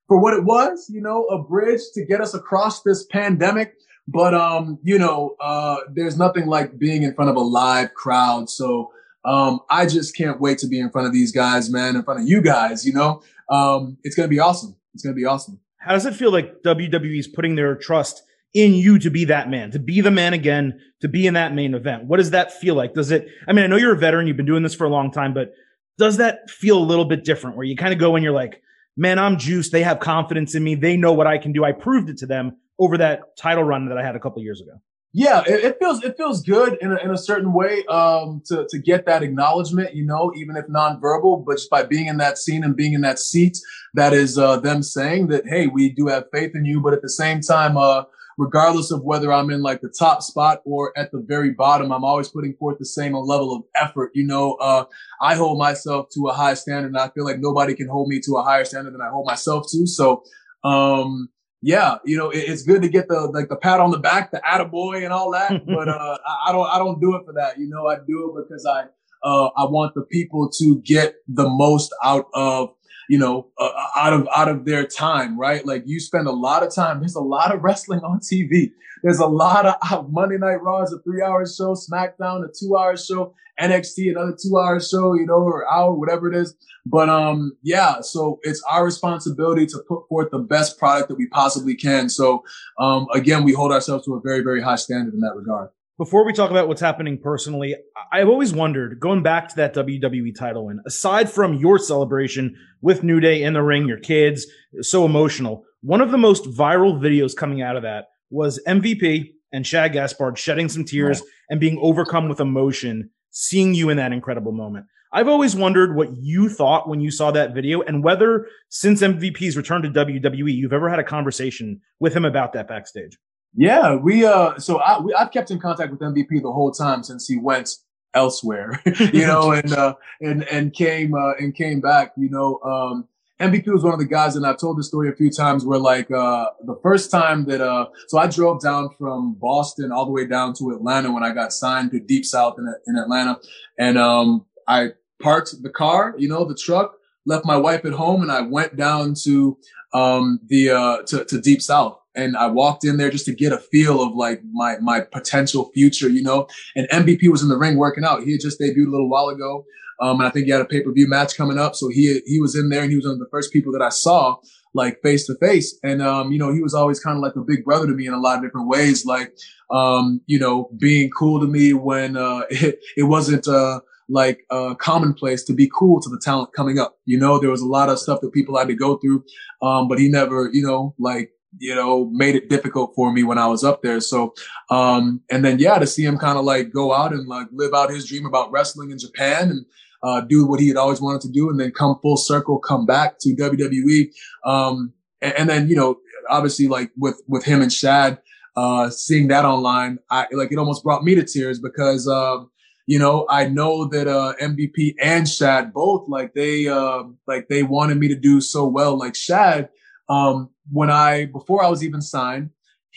[0.07, 3.75] for what it was, you know, a bridge to get us across this pandemic.
[4.07, 8.49] But, um, you know, uh, there's nothing like being in front of a live crowd.
[8.49, 8.91] So,
[9.25, 12.21] um, I just can't wait to be in front of these guys, man, in front
[12.21, 14.75] of you guys, you know, um, it's going to be awesome.
[14.93, 15.59] It's going to be awesome.
[15.79, 18.21] How does it feel like WWE is putting their trust
[18.53, 21.53] in you to be that man, to be the man again, to be in that
[21.53, 22.05] main event?
[22.05, 22.93] What does that feel like?
[22.93, 24.89] Does it, I mean, I know you're a veteran, you've been doing this for a
[24.89, 25.53] long time, but
[25.97, 28.61] does that feel a little bit different where you kind of go and you're like,
[28.97, 29.71] man, I'm juiced.
[29.71, 30.75] They have confidence in me.
[30.75, 31.63] They know what I can do.
[31.63, 34.61] I proved it to them over that title run that I had a couple years
[34.61, 34.81] ago.
[35.11, 38.67] Yeah, it, it feels it feels good in a, in a certain way um, to
[38.69, 42.37] to get that acknowledgement, you know, even if nonverbal, but just by being in that
[42.37, 43.57] scene and being in that seat,
[43.95, 47.01] that is uh, them saying that, hey, we do have faith in you, but at
[47.01, 48.03] the same time, uh,
[48.37, 52.03] regardless of whether I'm in like the top spot or at the very bottom, I'm
[52.03, 54.11] always putting forth the same level of effort.
[54.13, 54.85] You know, uh,
[55.23, 58.19] I hold myself to a high standard, and I feel like nobody can hold me
[58.25, 59.87] to a higher standard than I hold myself to.
[59.87, 60.23] So.
[60.63, 61.29] Um,
[61.61, 64.31] yeah, you know, it, it's good to get the like the pat on the back,
[64.31, 65.65] the attaboy and all that.
[65.67, 67.57] but uh, I, I don't I don't do it for that.
[67.57, 68.83] You know, I do it because I
[69.23, 72.73] uh, I want the people to get the most out of
[73.09, 75.65] you know uh, out of out of their time, right?
[75.65, 76.99] Like you spend a lot of time.
[76.99, 78.71] There's a lot of wrestling on TV.
[79.03, 82.49] There's a lot of uh, Monday Night Raw is a three hour show, SmackDown a
[82.57, 86.55] two hour show, NXT another two hour show, you know, or hour, whatever it is.
[86.85, 91.27] But um, yeah, so it's our responsibility to put forth the best product that we
[91.27, 92.09] possibly can.
[92.09, 92.43] So
[92.79, 95.69] um, again, we hold ourselves to a very, very high standard in that regard.
[95.97, 97.75] Before we talk about what's happening personally,
[98.13, 103.03] I've always wondered, going back to that WWE title win, aside from your celebration with
[103.03, 104.47] New Day in the ring, your kids,
[104.79, 109.65] so emotional, one of the most viral videos coming out of that was MVP and
[109.65, 114.51] Shad Gaspard shedding some tears and being overcome with emotion, seeing you in that incredible
[114.51, 114.85] moment.
[115.11, 119.57] I've always wondered what you thought when you saw that video and whether since MVP's
[119.57, 123.17] return to WWE, you've ever had a conversation with him about that backstage.
[123.55, 127.01] Yeah, we uh, so I we, I've kept in contact with MVP the whole time
[127.01, 127.71] since he went
[128.13, 128.79] elsewhere,
[129.11, 132.59] you know, and uh, and and came uh, and came back, you know.
[132.63, 133.07] Um,
[133.39, 135.79] MVP was one of the guys, and I've told this story a few times where
[135.79, 140.11] like uh, the first time that uh, so I drove down from Boston all the
[140.11, 143.39] way down to Atlanta when I got signed to Deep South in, in Atlanta,
[143.77, 144.89] and um, I
[145.21, 148.75] parked the car, you know, the truck, left my wife at home, and I went
[148.75, 149.57] down to
[149.93, 153.53] um, the uh, to, to Deep South and I walked in there just to get
[153.53, 156.47] a feel of like my my potential future, you know.
[156.75, 158.23] And MVP was in the ring working out.
[158.23, 159.65] He had just debuted a little while ago,
[160.01, 161.75] um, and I think he had a pay per view match coming up.
[161.75, 163.81] So he he was in there, and he was one of the first people that
[163.81, 164.37] I saw
[164.73, 165.77] like face to face.
[165.83, 168.07] And um, you know, he was always kind of like a big brother to me
[168.07, 169.33] in a lot of different ways, like
[169.71, 173.47] um, you know, being cool to me when uh, it, it wasn't.
[173.47, 173.79] Uh,
[174.11, 176.97] like uh, commonplace to be cool to the talent coming up.
[177.05, 179.23] You know, there was a lot of stuff that people had to go through,
[179.61, 183.37] um, but he never, you know, like you know, made it difficult for me when
[183.37, 183.99] I was up there.
[183.99, 184.33] So,
[184.69, 187.73] um, and then yeah, to see him kind of like go out and like live
[187.73, 189.65] out his dream about wrestling in Japan and
[190.03, 192.85] uh, do what he had always wanted to do, and then come full circle, come
[192.85, 194.11] back to WWE,
[194.45, 195.97] um, and, and then you know,
[196.29, 198.19] obviously like with with him and Shad,
[198.55, 202.07] uh, seeing that online, I like it almost brought me to tears because.
[202.07, 202.45] Uh,
[202.89, 207.61] you know, I know that uh, MVP and Shad both like they uh, like they
[207.61, 208.97] wanted me to do so well.
[208.97, 209.69] Like Shad,
[210.09, 212.49] um, when I before I was even signed,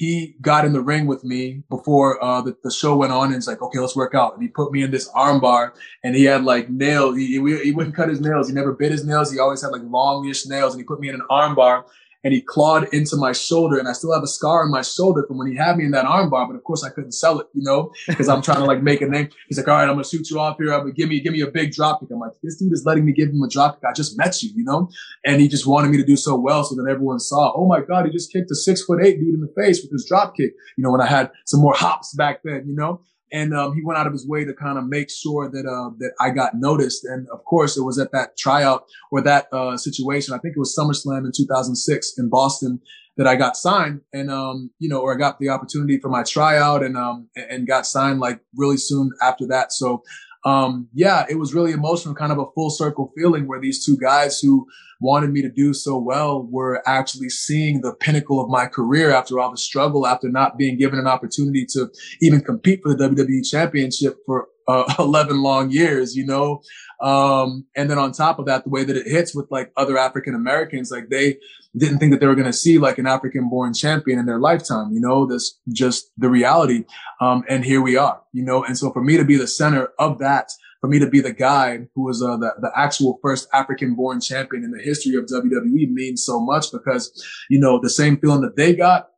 [0.02, 3.34] he got in the ring with me before uh, the, the show went on and
[3.34, 4.34] he's like, okay, let's work out.
[4.34, 5.70] And he put me in this armbar
[6.02, 7.16] and he had like nails.
[7.16, 8.48] He, he, he wouldn't cut his nails.
[8.48, 9.30] He never bit his nails.
[9.30, 11.84] He always had like longish nails and he put me in an armbar
[12.24, 15.24] and he clawed into my shoulder and I still have a scar on my shoulder
[15.26, 16.46] from when he had me in that armbar.
[16.46, 19.00] But of course I couldn't sell it, you know, because I'm trying to like make
[19.00, 19.28] a name.
[19.48, 20.72] He's like, all right, I'm going to shoot you off here.
[20.72, 22.10] I'm going to give me, give me a big drop kick.
[22.12, 23.88] I'm like, this dude is letting me give him a drop kick.
[23.88, 24.88] I just met you, you know,
[25.24, 26.64] and he just wanted me to do so well.
[26.64, 29.34] So that everyone saw, oh my God, he just kicked a six foot eight dude
[29.34, 30.52] in the face with his drop kick.
[30.76, 33.00] You know, when I had some more hops back then, you know,
[33.32, 35.90] and um, he went out of his way to kind of make sure that uh,
[35.98, 37.04] that I got noticed.
[37.04, 40.34] And of course, it was at that tryout or that uh, situation.
[40.34, 42.80] I think it was SummerSlam in 2006 in Boston
[43.16, 46.22] that I got signed, and um, you know, or I got the opportunity for my
[46.22, 49.72] tryout, and um, and got signed like really soon after that.
[49.72, 50.02] So
[50.44, 53.96] um, yeah, it was really emotional, kind of a full circle feeling where these two
[53.96, 54.66] guys who
[55.00, 59.38] wanted me to do so well were actually seeing the pinnacle of my career after
[59.38, 61.90] all the struggle, after not being given an opportunity to
[62.20, 66.62] even compete for the WWE championship for uh, 11 long years, you know?
[67.00, 69.98] Um, and then on top of that, the way that it hits with like other
[69.98, 71.38] African Americans, like they
[71.76, 74.38] didn't think that they were going to see like an African born champion in their
[74.38, 76.84] lifetime, you know, that's just the reality.
[77.20, 79.88] Um, and here we are, you know, and so for me to be the center
[79.98, 80.52] of that,
[80.82, 84.20] for me to be the guy who was uh, the, the actual first African born
[84.20, 88.40] champion in the history of WWE means so much because, you know, the same feeling
[88.40, 89.11] that they got,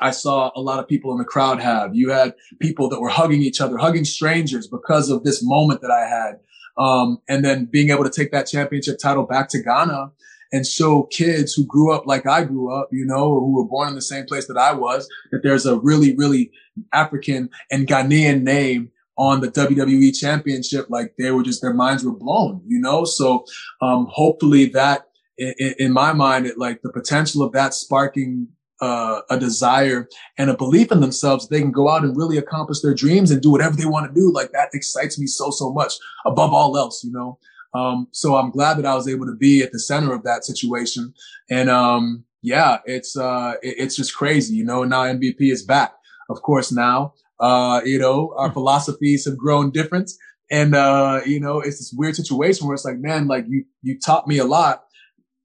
[0.00, 1.94] I saw a lot of people in the crowd have.
[1.94, 5.90] You had people that were hugging each other, hugging strangers because of this moment that
[5.90, 6.40] I had.
[6.78, 10.10] Um, and then being able to take that championship title back to Ghana
[10.52, 13.68] and show kids who grew up like I grew up, you know, or who were
[13.68, 16.50] born in the same place that I was, that there's a really, really
[16.92, 20.86] African and Ghanaian name on the WWE championship.
[20.88, 23.04] Like they were just, their minds were blown, you know?
[23.04, 23.44] So,
[23.82, 28.48] um, hopefully that in, in my mind, it like the potential of that sparking
[28.82, 32.80] uh, a desire and a belief in themselves, they can go out and really accomplish
[32.80, 34.32] their dreams and do whatever they want to do.
[34.32, 35.94] Like that excites me so, so much
[36.26, 37.38] above all else, you know?
[37.74, 40.44] Um, so I'm glad that I was able to be at the center of that
[40.44, 41.14] situation.
[41.48, 45.94] And, um, yeah, it's, uh, it, it's just crazy, you know, now MVP is back.
[46.28, 50.10] Of course, now, uh, you know, our philosophies have grown different.
[50.50, 53.98] And, uh, you know, it's this weird situation where it's like, man, like you, you
[53.98, 54.84] taught me a lot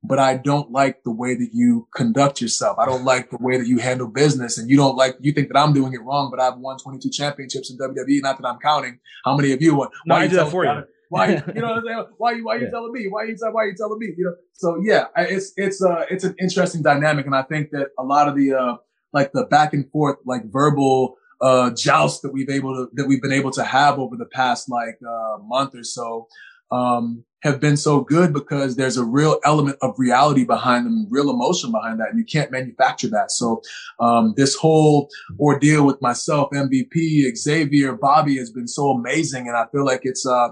[0.08, 2.80] but I don't like the way that you conduct yourself.
[2.80, 5.49] I don't like the way that you handle business and you don't like, you think
[5.49, 8.22] that I'm doing it wrong, but I've won 22 championships in WWE.
[8.22, 9.89] Not that I'm counting how many of you won.
[10.05, 10.84] Why no, you do that for you?
[11.10, 12.05] Why, you know what I'm saying?
[12.18, 12.72] Why you, why are you yeah.
[12.72, 13.08] telling me?
[13.10, 14.14] Why are you, why are you telling me?
[14.18, 14.36] You know?
[14.53, 17.26] So yeah, it's, it's, uh, it's an interesting dynamic.
[17.26, 18.76] And I think that a lot of the, uh,
[19.14, 23.22] like the back and forth, like verbal, uh, joust that we've able to, that we've
[23.22, 26.28] been able to have over the past like, uh, month or so,
[26.72, 31.30] um, have been so good because there's a real element of reality behind them, real
[31.30, 33.32] emotion behind that, and you can't manufacture that.
[33.32, 33.61] So,
[33.99, 35.09] um, this whole
[35.39, 40.26] ordeal with myself, MVP, Xavier, Bobby has been so amazing, and I feel like it's
[40.26, 40.49] uh,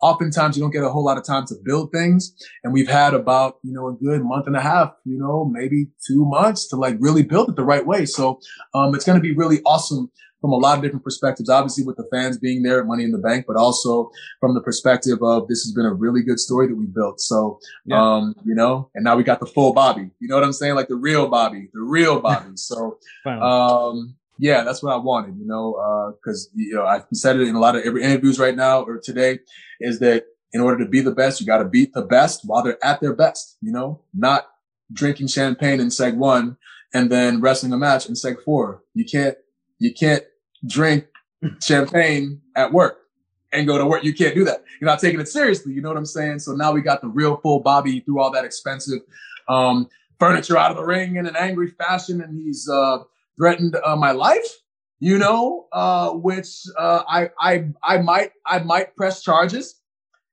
[0.00, 3.14] oftentimes you don't get a whole lot of time to build things, and we've had
[3.14, 6.76] about you know a good month and a half, you know, maybe two months to
[6.76, 8.06] like really build it the right way.
[8.06, 8.40] So,
[8.74, 10.10] um, it's going to be really awesome
[10.40, 13.12] from a lot of different perspectives, obviously with the fans being there at Money in
[13.12, 14.10] the Bank, but also
[14.40, 17.20] from the perspective of this has been a really good story that we built.
[17.20, 18.00] So, yeah.
[18.00, 20.74] um, you know, and now we got the full Bobby, you know what I'm saying?
[20.74, 22.52] Like the real Bobby, the real Bobby.
[22.54, 27.36] So, um, yeah, that's what I wanted, you know, uh, cause, you know, I've said
[27.36, 29.40] it in a lot of every interviews right now or today
[29.80, 32.62] is that in order to be the best, you got to beat the best while
[32.62, 34.46] they're at their best, you know, not
[34.92, 36.56] drinking champagne in seg one
[36.94, 38.82] and then wrestling a match in seg four.
[38.94, 39.36] You can't,
[39.78, 40.24] you can't
[40.66, 41.06] drink
[41.62, 42.98] champagne at work
[43.52, 44.04] and go to work.
[44.04, 44.64] You can't do that.
[44.80, 45.72] You're not taking it seriously.
[45.72, 46.40] You know what I'm saying?
[46.40, 49.00] So now we got the real full Bobby through all that expensive
[49.48, 52.98] um, furniture out of the ring in an angry fashion, and he's uh,
[53.38, 54.46] threatened uh, my life.
[55.00, 59.80] You know, uh, which uh, I I I might I might press charges,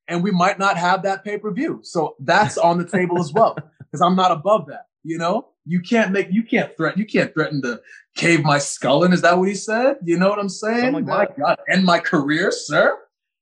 [0.08, 1.82] and we might not have that pay per view.
[1.84, 4.88] So that's on the table as well because I'm not above that.
[5.04, 7.82] You know, you can't make, you can't threaten, you can't threaten to
[8.16, 9.14] cave my skull in.
[9.14, 9.98] Is that what he said?
[10.04, 10.94] You know what I'm saying?
[10.94, 12.98] Like my God, end my career, sir.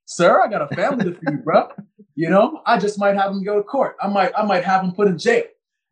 [0.06, 1.70] Sir, I got a family to feed, bro.
[2.16, 3.96] You know, I just might have him go to court.
[4.02, 5.44] I might, I might have him put in jail.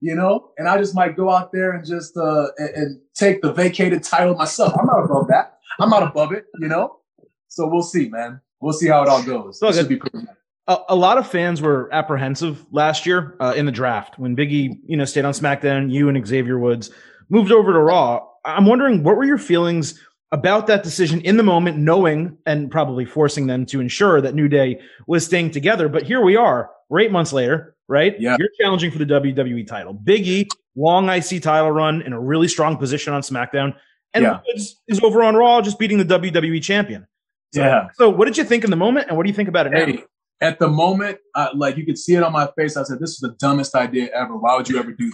[0.04, 3.44] You know, and I just might go out there and just uh and, and take
[3.44, 4.74] the vacated title myself.
[4.80, 5.60] I'm not above that.
[5.80, 6.46] I'm not above it.
[6.60, 7.02] You know,
[7.48, 8.42] so we'll see, man.
[8.60, 9.60] We'll see how it all goes.
[9.62, 10.36] It should be pretty nice
[10.72, 14.78] a, a, lot of fans were apprehensive last year uh, in the draft when Biggie,
[14.86, 15.91] you know, stayed on SmackDown.
[15.91, 16.91] You and Xavier Woods
[17.30, 18.26] moved over to Raw.
[18.45, 19.99] I'm wondering what were your feelings
[20.32, 24.47] about that decision in the moment, knowing and probably forcing them to ensure that New
[24.47, 25.89] Day was staying together.
[25.89, 28.15] But here we are, we're eight months later, right?
[28.19, 28.38] Yeah.
[28.39, 29.93] You're challenging for the WWE title.
[29.93, 33.76] Biggie, long IC title run in a really strong position on SmackDown.
[34.13, 34.39] and Yeah.
[34.47, 37.07] Woods is over on Raw, just beating the WWE champion.
[37.53, 37.88] So, Yeah.
[37.95, 39.72] So, what did you think in the moment, and what do you think about it
[39.72, 40.03] now?
[40.42, 42.76] At the moment, uh, like you could see it on my face.
[42.76, 44.36] I said, "This is the dumbest idea ever.
[44.36, 45.12] Why would you ever do?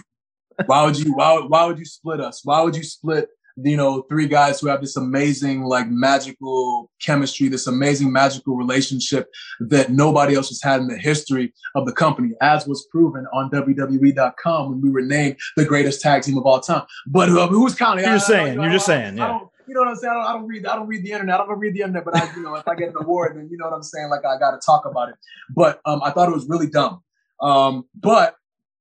[0.66, 1.12] Why would you?
[1.14, 1.38] Why?
[1.46, 2.40] Why would you split us?
[2.44, 3.28] Why would you split?
[3.60, 9.28] You know, three guys who have this amazing, like, magical chemistry, this amazing, magical relationship
[9.58, 13.50] that nobody else has had in the history of the company, as was proven on
[13.50, 16.82] WWE.com when we were named the greatest tag team of all time.
[17.08, 18.04] But uh, who's counting?
[18.04, 19.38] You're I- I- just saying, I- you're just I- saying, I yeah.
[19.68, 20.12] You know what I'm saying?
[20.12, 20.66] I don't, I don't read.
[20.66, 21.40] I don't read the internet.
[21.40, 22.04] I don't read the internet.
[22.04, 24.08] But I, you know, if I get an award, then you know what I'm saying.
[24.08, 25.16] Like I got to talk about it.
[25.54, 27.02] But um, I thought it was really dumb.
[27.40, 28.36] Um, but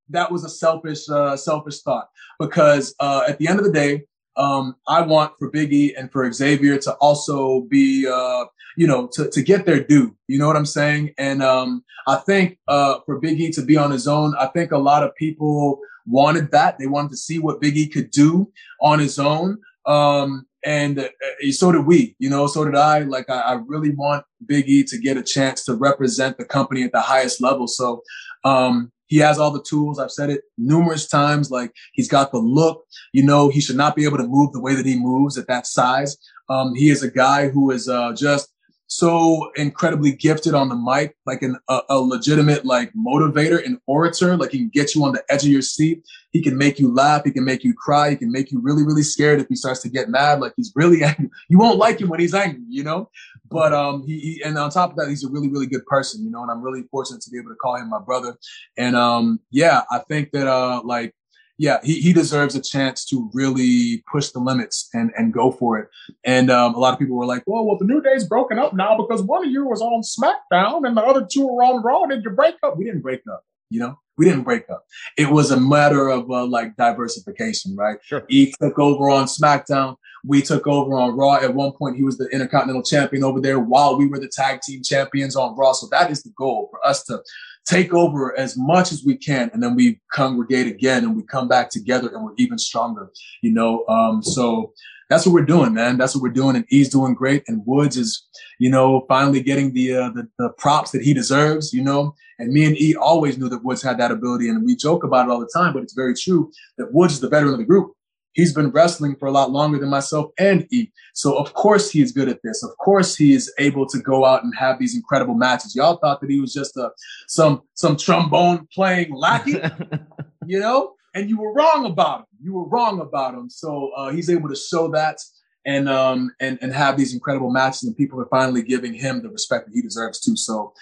[0.10, 2.10] that was a selfish, uh, selfish thought
[2.40, 4.04] because uh, at the end of the day,
[4.38, 8.46] um, I want for Biggie and for Xavier to also be, uh,
[8.78, 10.16] you know, to, to get their due.
[10.28, 11.14] You know what I'm saying?
[11.18, 14.78] And um, I think uh, for Biggie to be on his own, I think a
[14.78, 16.78] lot of people wanted that.
[16.78, 19.58] They wanted to see what Biggie could do on his own.
[19.86, 23.00] Um, and uh, so did we, you know, so did I.
[23.00, 26.92] Like, I, I really want Biggie to get a chance to represent the company at
[26.92, 27.68] the highest level.
[27.68, 28.04] So,
[28.44, 29.98] um, he has all the tools.
[29.98, 31.50] I've said it numerous times.
[31.50, 34.60] Like, he's got the look, you know, he should not be able to move the
[34.60, 36.18] way that he moves at that size.
[36.50, 38.50] Um, he is a guy who is, uh, just
[38.88, 44.38] so incredibly gifted on the mic, like an, a, a legitimate, like motivator and orator.
[44.38, 46.06] Like, he can get you on the edge of your seat.
[46.32, 47.24] He can make you laugh.
[47.26, 48.12] He can make you cry.
[48.12, 50.40] He can make you really, really scared if he starts to get mad.
[50.40, 51.30] Like he's really angry.
[51.50, 53.10] You won't like him when he's angry, you know?
[53.50, 56.24] But, um, he, he, and on top of that, he's a really, really good person,
[56.24, 58.38] you know, and I'm really fortunate to be able to call him my brother.
[58.78, 61.14] And, um, yeah, I think that, uh, like,
[61.58, 65.80] yeah, he, he deserves a chance to really push the limits and, and go for
[65.80, 65.90] it.
[66.24, 68.74] And um, a lot of people were like, well, well, the New Day's broken up
[68.74, 72.06] now because one of you was on SmackDown and the other two were on Raw.
[72.06, 72.78] Did you break up?
[72.78, 74.00] We didn't break up, you know?
[74.18, 74.86] We didn't break up.
[75.16, 78.00] It was a matter of uh, like diversification, right?
[78.04, 78.26] Sure.
[78.28, 79.96] He took over on SmackDown.
[80.26, 81.36] We took over on Raw.
[81.36, 84.62] At one point, he was the Intercontinental Champion over there while we were the tag
[84.62, 85.74] team champions on Raw.
[85.74, 87.22] So that is the goal for us to
[87.68, 89.50] take over as much as we can.
[89.54, 93.12] And then we congregate again and we come back together and we're even stronger,
[93.42, 93.86] you know?
[93.88, 94.74] Um, so
[95.10, 95.98] that's what we're doing, man.
[95.98, 96.56] That's what we're doing.
[96.56, 97.44] And he's doing great.
[97.48, 98.26] And Woods is,
[98.60, 102.16] you know, finally getting the, uh, the, the props that he deserves, you know?
[102.40, 104.48] And me and E always knew that Woods had that ability.
[104.48, 107.20] And we joke about it all the time, but it's very true that Woods is
[107.20, 107.97] the veteran of the group.
[108.38, 110.92] He's been wrestling for a lot longer than myself and E.
[111.16, 112.62] So of course he's good at this.
[112.62, 115.76] Of course he is able to go out and have these incredible matches.
[115.76, 116.92] Y'all thought that he was just a
[117.28, 119.60] some some trombone playing lackey,
[120.46, 122.26] you know, and you were wrong about him.
[122.44, 123.50] You were wrong about him.
[123.50, 125.18] So uh, he's able to show that
[125.66, 129.30] and um and and have these incredible matches, and people are finally giving him the
[129.30, 130.36] respect that he deserves too.
[130.38, 130.74] So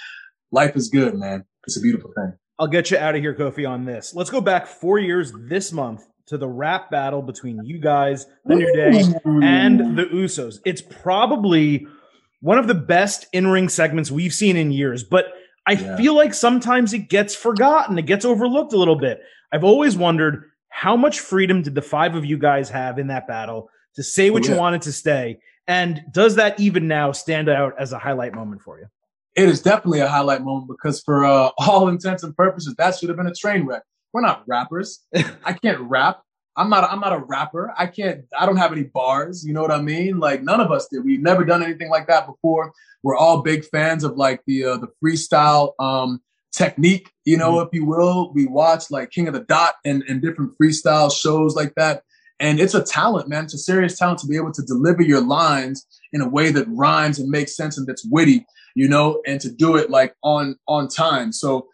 [0.51, 1.45] life is good, man.
[1.65, 2.33] It's a beautiful thing.
[2.59, 4.13] I'll get you out of here, Kofi, on this.
[4.13, 8.55] Let's go back four years this month to the rap battle between you guys, the
[8.55, 9.03] New Day,
[9.43, 10.59] and the Usos.
[10.65, 11.85] It's probably
[12.41, 15.25] one of the best in ring segments we've seen in years, but
[15.67, 15.95] I Yeah.
[15.97, 19.21] feel like sometimes it gets forgotten, it gets overlooked a little bit.
[19.51, 23.27] I've always wondered how much freedom did the five of you guys have in that
[23.27, 24.59] battle to say what you Yeah.
[24.59, 25.39] wanted to say?
[25.67, 28.85] And does that even now stand out as a highlight moment for you?
[29.35, 33.09] It is definitely a highlight moment because, for uh, all intents and purposes, that should
[33.09, 33.81] have been a train wreck.
[34.15, 35.05] We're not rappers.
[35.43, 36.21] I can't rap.
[36.55, 36.89] I'm not.
[36.89, 37.73] I'm not a rapper.
[37.77, 38.23] I can't.
[38.39, 39.45] I don't have any bars.
[39.45, 40.21] You know what I mean?
[40.21, 41.03] Like none of us did.
[41.03, 42.71] We've never done anything like that before.
[43.03, 46.21] We're all big fans of like the uh, the freestyle um,
[46.53, 47.11] technique.
[47.25, 48.31] You know, if you will.
[48.33, 52.03] We watch like King of the Dot and and different freestyle shows like that.
[52.39, 53.43] And it's a talent, man.
[53.43, 56.67] It's a serious talent to be able to deliver your lines in a way that
[56.69, 58.45] rhymes and makes sense and that's witty,
[58.75, 61.33] you know, and to do it like on on time.
[61.33, 61.67] So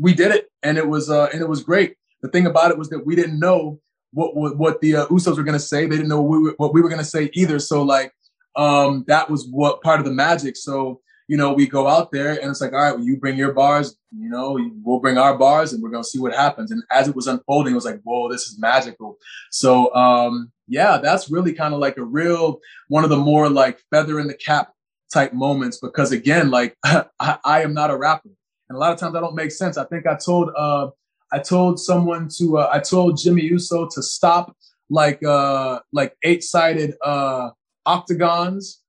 [0.00, 1.96] we did it, and it was uh, and it was great.
[2.22, 3.80] The thing about it was that we didn't know
[4.12, 5.86] what what, what the uh, Usos were going to say.
[5.86, 7.58] They didn't know what we were, what we were going to say either.
[7.58, 8.12] So like
[8.56, 10.56] um, that was what part of the magic.
[10.56, 13.38] So you know, we go out there and it's like, all right, well, you bring
[13.38, 16.72] your bars, you know, we'll bring our bars and we're going to see what happens.
[16.72, 19.16] And as it was unfolding, it was like, whoa, this is magical.
[19.52, 23.78] So, um, yeah, that's really kind of like a real, one of the more like
[23.92, 24.72] feather in the cap
[25.12, 28.30] type moments because again, like I, I am not a rapper.
[28.70, 29.76] And a lot of times I don't make sense.
[29.76, 30.90] I think I told, uh,
[31.32, 34.56] I told someone to, uh, I told Jimmy Uso to stop
[34.88, 37.50] like, uh, like eight sided, uh,
[37.84, 38.80] octagons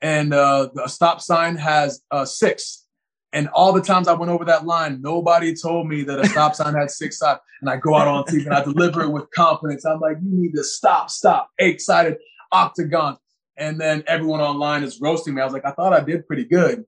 [0.00, 2.86] and uh, stop sign has uh, six.
[3.34, 6.54] And all the times I went over that line, nobody told me that a stop
[6.54, 7.40] sign had six sides.
[7.60, 9.84] And I go out on TV and I deliver it with confidence.
[9.84, 12.16] I'm like, you need to stop, stop, eight sided
[12.52, 13.18] octagon.
[13.58, 15.42] And then everyone online is roasting me.
[15.42, 16.86] I was like, I thought I did pretty good.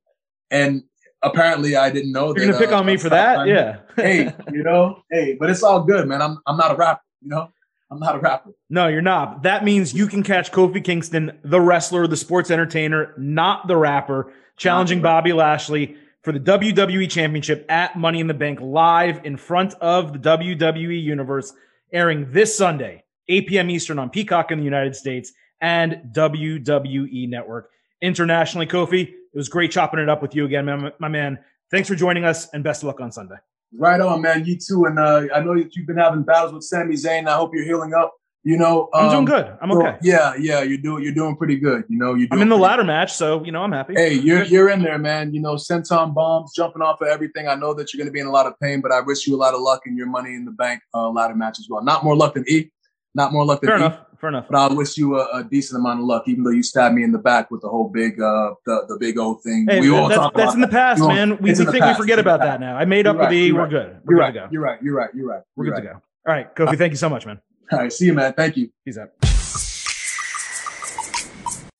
[0.51, 0.85] And
[1.23, 2.53] apparently I didn't know You're that.
[2.53, 3.37] to pick uh, on me for that?
[3.37, 3.79] sign- Yeah.
[3.97, 6.23] hey, you know, hey, but it's all good, man.
[6.23, 7.51] I'm I'm not a rapper, you know.
[7.91, 8.51] I'm not a rapper.
[8.69, 9.45] No, you're not.
[9.45, 14.31] That means you can catch Kofi Kingston, the wrestler, the sports entertainer, not the rapper,
[14.59, 19.73] challenging Bobby Lashley for the WWE Championship at Money in the Bank live in front
[19.81, 21.55] of the WWE Universe,
[21.91, 23.71] airing this Sunday, 8 p.m.
[23.71, 27.71] Eastern on Peacock in the United States and WWE Network.
[28.03, 31.39] Internationally, Kofi, it was great chopping it up with you again, my, my man.
[31.71, 33.37] Thanks for joining us and best of luck on Sunday.
[33.77, 34.45] Right on, man.
[34.45, 34.87] You too.
[34.87, 37.29] And uh, I know that you've been having battles with Sami Zayn.
[37.29, 38.15] I hope you're healing up.
[38.45, 39.59] You know, I'm doing um, good.
[39.61, 39.99] I'm okay.
[40.01, 40.63] yeah, yeah.
[40.63, 41.85] You're doing you're doing pretty good.
[41.89, 42.29] You know, you're.
[42.31, 43.95] I'm in the ladder match, so you know I'm happy.
[43.95, 45.35] Hey, you're you're in there, man.
[45.35, 47.49] You know, senton bombs, jumping off of everything.
[47.49, 49.27] I know that you're going to be in a lot of pain, but I wish
[49.27, 51.67] you a lot of luck in your Money in the Bank uh, ladder match as
[51.69, 51.83] well.
[51.83, 52.71] Not more luck than E,
[53.15, 53.99] not more luck than Fair E, enough.
[54.21, 54.47] Fair enough.
[54.51, 56.25] but I wish you a, a decent amount of luck.
[56.27, 58.97] Even though you stabbed me in the back with the whole big uh the, the
[58.99, 59.67] big old thing.
[59.69, 61.37] Hey, we all that's, talk that's in the past, all- man.
[61.39, 61.99] We, we think past.
[61.99, 62.77] we forget about that now.
[62.77, 63.35] I made up with right.
[63.35, 63.47] E.
[63.47, 63.71] You're We're right.
[63.71, 64.01] good.
[64.05, 64.33] We're You're good right.
[64.35, 64.49] to go.
[64.51, 64.83] You're right.
[64.83, 65.11] You're right.
[65.15, 65.43] You're right.
[65.57, 66.03] We're You're good to go.
[66.27, 66.77] All right, Kofi.
[66.77, 67.41] Thank you so much, man.
[67.73, 67.93] All right.
[67.93, 68.33] See you, man.
[68.35, 68.71] Thank you.
[68.85, 69.11] Peace out.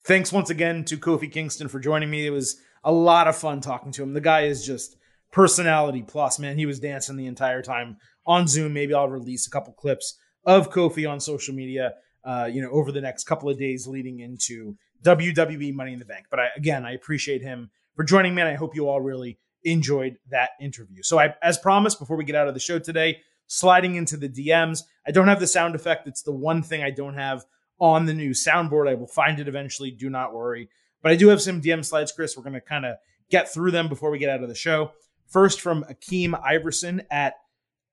[0.05, 2.25] Thanks once again to Kofi Kingston for joining me.
[2.25, 4.13] It was a lot of fun talking to him.
[4.13, 4.97] The guy is just
[5.31, 6.57] personality plus, man.
[6.57, 8.73] He was dancing the entire time on Zoom.
[8.73, 12.91] Maybe I'll release a couple clips of Kofi on social media, uh, you know, over
[12.91, 16.25] the next couple of days leading into WWE Money in the Bank.
[16.29, 19.37] But I, again, I appreciate him for joining me, and I hope you all really
[19.63, 21.03] enjoyed that interview.
[21.03, 24.29] So, I, as promised, before we get out of the show today, sliding into the
[24.29, 26.07] DMs, I don't have the sound effect.
[26.07, 27.45] It's the one thing I don't have
[27.79, 28.89] on the new soundboard.
[28.89, 29.91] I will find it eventually.
[29.91, 30.69] Do not worry.
[31.01, 32.35] But I do have some DM slides, Chris.
[32.35, 32.97] We're going to kind of
[33.29, 34.91] get through them before we get out of the show.
[35.27, 37.35] First from Akeem Iverson at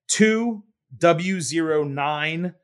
[0.09, 0.62] two
[0.99, 2.55] W09TEEN.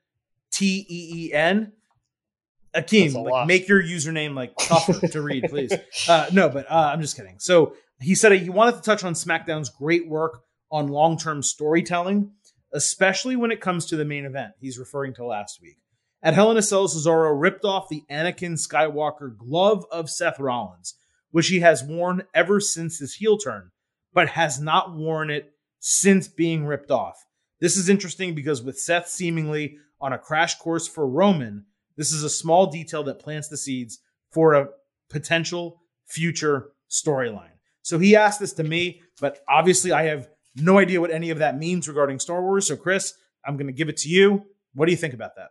[2.75, 5.73] Akeem, like, make your username like tougher to read, please.
[6.09, 7.37] Uh, no, but uh, I'm just kidding.
[7.39, 12.33] So he said he wanted to touch on SmackDown's great work on long term storytelling,
[12.73, 14.55] especially when it comes to the main event.
[14.59, 15.77] He's referring to last week.
[16.23, 20.95] At Hell in a Cell, Cesaro ripped off the Anakin Skywalker glove of Seth Rollins,
[21.31, 23.71] which he has worn ever since his heel turn,
[24.13, 27.27] but has not worn it since being ripped off.
[27.63, 31.65] This is interesting because with Seth seemingly on a crash course for Roman,
[31.97, 34.01] this is a small detail that plants the seeds
[34.33, 34.67] for a
[35.09, 37.55] potential future storyline.
[37.83, 41.39] So he asked this to me, but obviously I have no idea what any of
[41.39, 42.67] that means regarding Star Wars.
[42.67, 43.15] So, Chris,
[43.47, 44.45] I'm going to give it to you.
[44.75, 45.51] What do you think about that?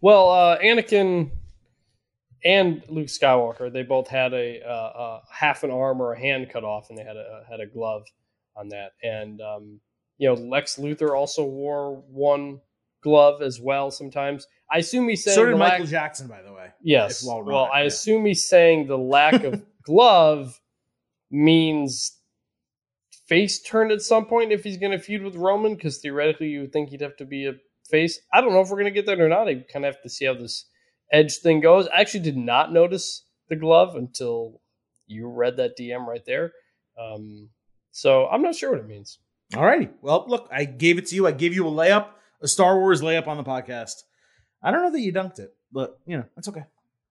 [0.00, 1.32] Well, uh, Anakin
[2.44, 6.50] and Luke Skywalker, they both had a, uh, uh, half an arm or a hand
[6.52, 8.04] cut off, and they had a had a glove
[8.54, 8.92] on that.
[9.02, 9.80] And um,
[10.18, 12.60] you know, Lex Luthor also wore one
[13.02, 13.90] glove as well.
[13.90, 16.68] Sometimes I assume he's saying So did the Michael lack- Jackson, by the way.
[16.82, 17.22] Yes.
[17.22, 17.86] if while we're Well, it, I yeah.
[17.86, 20.60] assume he's saying the lack of glove
[21.30, 22.16] means
[23.26, 26.62] face turned at some point if he's going to feud with Roman, because theoretically you
[26.62, 27.54] would think he'd have to be a
[27.90, 28.20] face.
[28.32, 29.48] I don't know if we're going to get that or not.
[29.48, 30.66] I kind of have to see how this
[31.10, 31.88] Edge thing goes.
[31.88, 34.60] I actually did not notice the glove until
[35.06, 36.52] you read that DM right there.
[37.00, 37.48] Um,
[37.92, 39.18] so I'm not sure what it means.
[39.56, 39.88] All righty.
[40.02, 41.26] Well, look, I gave it to you.
[41.26, 42.08] I gave you a layup,
[42.42, 44.02] a Star Wars layup on the podcast.
[44.62, 46.64] I don't know that you dunked it, but you know, that's okay.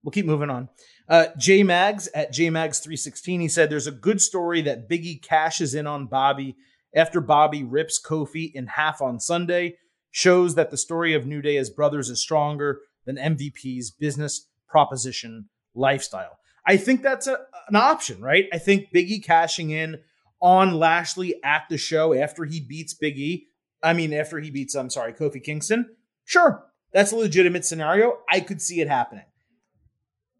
[0.03, 0.69] We'll keep moving on.
[1.09, 5.21] Uh, J Mags at J Mags 316, he said there's a good story that Biggie
[5.21, 6.55] cashes in on Bobby
[6.95, 9.77] after Bobby rips Kofi in half on Sunday.
[10.11, 15.49] Shows that the story of New Day as brothers is stronger than MVP's business proposition
[15.75, 16.39] lifestyle.
[16.65, 18.45] I think that's a, an option, right?
[18.51, 19.99] I think Biggie cashing in
[20.41, 23.47] on Lashley at the show after he beats Big E.
[23.83, 25.95] I mean, after he beats, I'm sorry, Kofi Kingston.
[26.25, 28.19] Sure, that's a legitimate scenario.
[28.29, 29.25] I could see it happening.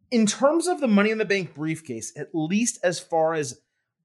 [0.09, 3.59] In terms of the Money in the Bank briefcase, at least as far as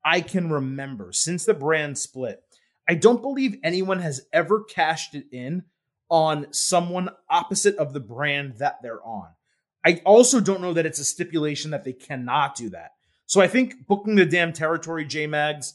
[0.05, 2.43] I can remember, since the brand split,
[2.89, 5.65] I don't believe anyone has ever cashed it in
[6.09, 9.29] on someone opposite of the brand that they're on.
[9.85, 12.93] I also don't know that it's a stipulation that they cannot do that.
[13.27, 15.75] So I think booking the damn territory, J Mags,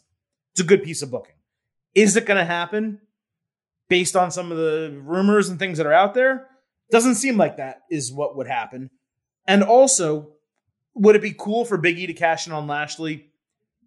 [0.57, 1.35] it's a good piece of booking.
[1.93, 2.99] Is it going to happen
[3.89, 6.47] based on some of the rumors and things that are out there?
[6.89, 8.89] Doesn't seem like that is what would happen.
[9.47, 10.29] And also,
[10.95, 13.29] would it be cool for Big E to cash in on Lashley?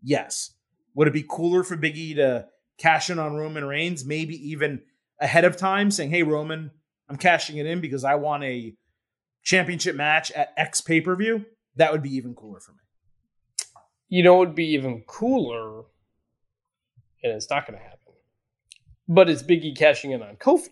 [0.00, 0.52] Yes.
[0.94, 2.46] Would it be cooler for Big E to
[2.78, 4.82] cash in on Roman Reigns, maybe even
[5.18, 6.70] ahead of time, saying, hey, Roman,
[7.08, 8.76] I'm cashing it in because I want a
[9.42, 11.46] championship match at X pay per view?
[11.74, 12.78] That would be even cooler for me.
[14.08, 15.82] You know, it would be even cooler,
[17.22, 17.98] and it's not going to happen.
[19.08, 20.68] But it's Biggie cashing in on Kofi.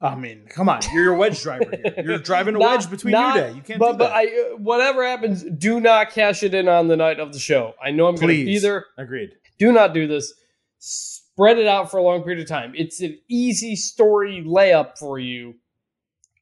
[0.00, 1.94] I mean, come on, you're your wedge driver here.
[2.04, 3.52] You're driving a Not- wedge between not- New Day.
[3.54, 4.12] You can't but do but that.
[4.14, 7.74] I uh, whatever happens, do not cash it in on the night of the show.
[7.82, 8.86] I know I'm going to be there.
[8.96, 9.30] Agreed.
[9.58, 10.32] Do not do this.
[10.78, 12.74] Spread it out for a long period of time.
[12.76, 15.54] It's an easy story layup for you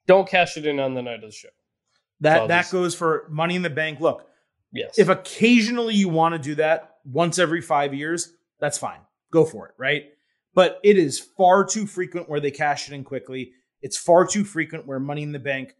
[0.07, 1.49] Don't cash it in on the night of the show.
[2.21, 4.01] That So that just- goes for Money in the Bank.
[4.01, 4.27] Look,
[4.71, 4.99] Yes.
[4.99, 9.01] if occasionally you want to do that once every five years, that's fine.
[9.33, 10.05] Go for it, right?
[10.55, 13.53] But it is far too frequent where they cash it in quickly.
[13.83, 15.75] It's far too frequent where Money in the Bank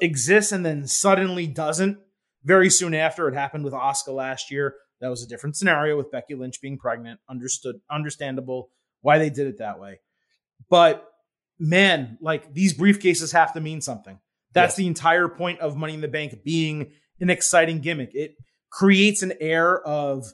[0.00, 1.98] exists and then suddenly doesn't.
[2.42, 4.74] Very soon after, it happened with Asuka last year.
[5.00, 7.20] That was a different scenario with Becky Lynch being pregnant.
[7.28, 8.70] Understood, understandable
[9.00, 10.00] why they did it that way.
[10.68, 11.08] But
[11.58, 14.18] man, like these briefcases have to mean something.
[14.52, 18.10] That's the entire point of Money in the Bank being an exciting gimmick.
[18.14, 18.36] It
[18.70, 20.26] creates an air of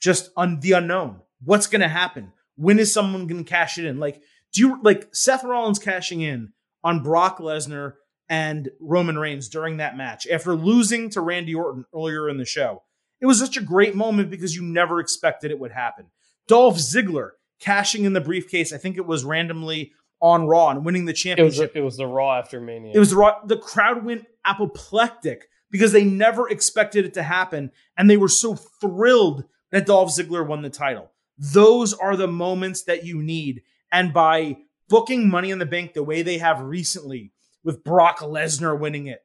[0.00, 1.20] just on the unknown.
[1.44, 2.32] What's going to happen?
[2.56, 3.98] When is someone going to cash it in?
[3.98, 4.22] Like,
[4.52, 7.94] do you like Seth Rollins cashing in on Brock Lesnar
[8.28, 12.82] and Roman Reigns during that match after losing to Randy Orton earlier in the show?
[13.20, 16.06] It was such a great moment because you never expected it would happen.
[16.48, 17.30] Dolph Ziggler
[17.60, 18.72] cashing in the briefcase.
[18.72, 21.72] I think it was randomly on Raw and winning the it was championship.
[21.74, 22.92] it was the Raw after Mania.
[22.94, 27.70] It was the, raw- the crowd went apoplectic because they never expected it to happen,
[27.98, 31.10] and they were so thrilled that Dolph Ziggler won the title.
[31.38, 33.62] Those are the moments that you need,
[33.92, 34.56] and by
[34.88, 37.32] booking Money in the Bank the way they have recently,
[37.64, 39.24] with Brock Lesnar winning it,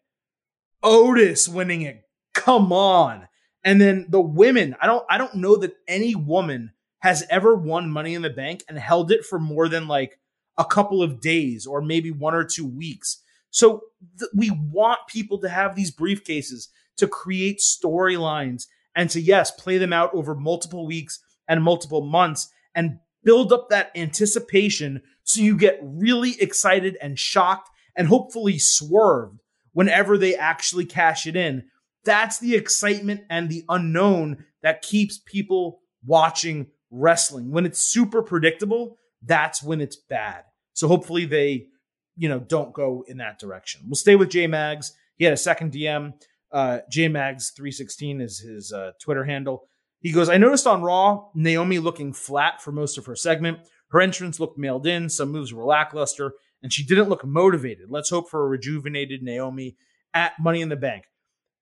[0.83, 3.27] Otis winning it, come on,
[3.63, 4.75] and then the women.
[4.81, 8.63] I don't I don't know that any woman has ever won Money in the Bank
[8.67, 10.19] and held it for more than like
[10.57, 13.21] a couple of days or maybe one or two weeks.
[13.49, 13.83] So
[14.19, 16.67] th- we want people to have these briefcases
[16.97, 18.65] to create storylines
[18.95, 23.69] and to, yes, play them out over multiple weeks and multiple months and build up
[23.69, 29.39] that anticipation so you get really excited and shocked and hopefully swerved
[29.73, 31.63] whenever they actually cash it in.
[32.03, 37.51] That's the excitement and the unknown that keeps people watching wrestling.
[37.51, 40.43] When it's super predictable, that's when it's bad.
[40.73, 41.67] So hopefully they,
[42.15, 43.81] you know, don't go in that direction.
[43.85, 44.93] We'll stay with J Mags.
[45.17, 46.13] He had a second DM.
[46.52, 49.68] Uh, J Mags three sixteen is his uh, Twitter handle.
[49.99, 53.60] He goes, I noticed on Raw Naomi looking flat for most of her segment.
[53.89, 55.10] Her entrance looked mailed in.
[55.10, 56.34] Some moves were lackluster,
[56.64, 57.89] and she didn't look motivated.
[57.89, 59.78] Let's hope for a rejuvenated Naomi
[60.14, 61.04] at Money in the Bank.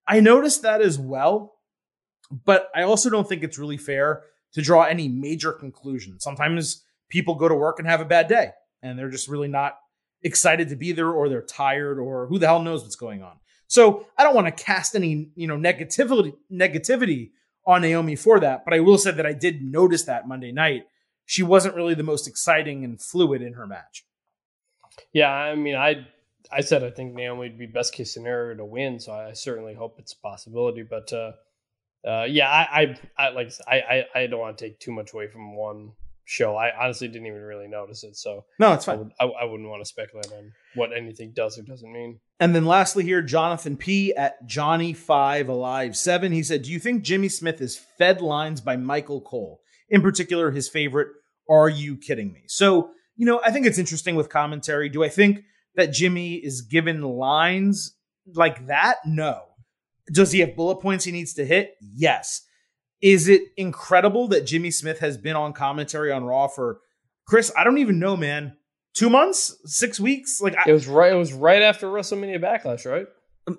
[0.08, 1.56] I noticed that as well,
[2.46, 4.24] but I also don't think it's really fair
[4.54, 6.20] to draw any major conclusion.
[6.20, 9.78] Sometimes people go to work and have a bad day and they're just really not
[10.24, 13.34] excited to be there or they're tired or who the hell knows what's going on.
[13.70, 17.30] So I don't want to cast any, you know, negativity negativity
[17.65, 20.84] on Naomi for that, but I will say that I did notice that Monday night.
[21.28, 24.03] She wasn't really the most exciting and fluid in her match.
[25.13, 26.07] Yeah, I mean, I
[26.51, 29.76] I said I think Naomi would be best case scenario to win, so I certainly
[29.76, 30.82] hope it's a possibility.
[30.82, 31.34] But uh,
[32.03, 35.13] uh, yeah, I, I I like I I I don't want to take too much
[35.13, 35.91] away from one
[36.30, 36.55] show.
[36.55, 38.99] I honestly didn't even really notice it, so No, it's I, fine.
[38.99, 42.19] would, I, I wouldn't want to speculate on what anything does or doesn't mean.
[42.39, 46.32] And then lastly here, Jonathan P at Johnny5 Alive 7.
[46.32, 49.61] He said, Do you think Jimmy Smith is fed lines by Michael Cole?
[49.89, 51.07] In particular, his favorite,
[51.49, 52.43] Are You Kidding Me?
[52.47, 54.88] So, you know, I think it's interesting with commentary.
[54.89, 55.41] Do I think
[55.75, 57.95] that Jimmy is given lines
[58.36, 58.97] like that?
[59.05, 59.45] No.
[60.13, 61.73] Does he have bullet points he needs to hit?
[61.82, 62.41] Yes.
[63.02, 66.80] Is it incredible that Jimmy Smith has been on commentary on Raw for
[67.26, 67.52] Chris?
[67.57, 68.57] I don't even know, man.
[68.94, 70.41] Two months, six weeks?
[70.41, 71.14] Like, I, It was right.
[71.14, 73.07] It was right after WrestleMania Backlash, right?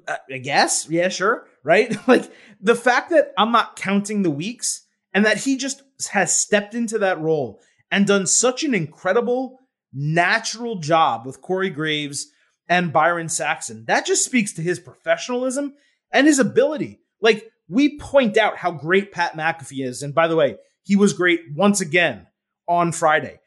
[0.06, 0.88] uh, I guess.
[0.88, 1.46] Yeah, sure.
[1.64, 1.96] Right?
[2.08, 6.74] like the fact that I'm not counting the weeks and that he just has stepped
[6.74, 7.60] into that role
[7.90, 9.58] and done such an incredible,
[9.92, 12.28] natural job with Corey Graves
[12.68, 13.84] and Byron Saxton.
[13.86, 15.74] That just speaks to his professionalism
[16.12, 17.00] and his ability.
[17.20, 20.02] Like we point out how great Pat McAfee is.
[20.02, 22.26] And by the way, he was great once again
[22.66, 23.38] on Friday.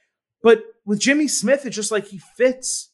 [0.42, 2.92] But with Jimmy Smith, it's just like he fits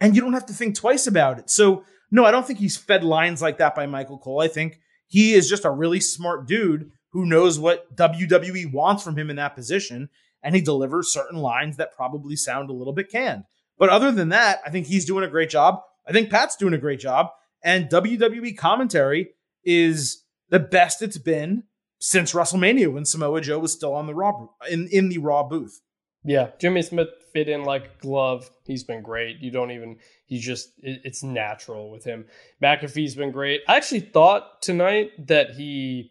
[0.00, 1.50] and you don't have to think twice about it.
[1.50, 4.40] So, no, I don't think he's fed lines like that by Michael Cole.
[4.40, 9.18] I think he is just a really smart dude who knows what WWE wants from
[9.18, 10.08] him in that position,
[10.42, 13.44] and he delivers certain lines that probably sound a little bit canned.
[13.78, 15.82] But other than that, I think he's doing a great job.
[16.06, 17.28] I think Pat's doing a great job,
[17.62, 19.30] and WWE commentary
[19.64, 21.64] is the best it's been
[21.98, 25.80] since WrestleMania when Samoa Joe was still on the Raw in in the Raw booth.
[26.24, 28.50] Yeah, Jimmy Smith fit in like a glove.
[28.64, 29.38] He's been great.
[29.40, 29.98] You don't even.
[30.26, 30.72] He's just.
[30.78, 32.26] It, it's natural with him.
[32.62, 33.62] McAfee's been great.
[33.68, 36.10] I actually thought tonight that he.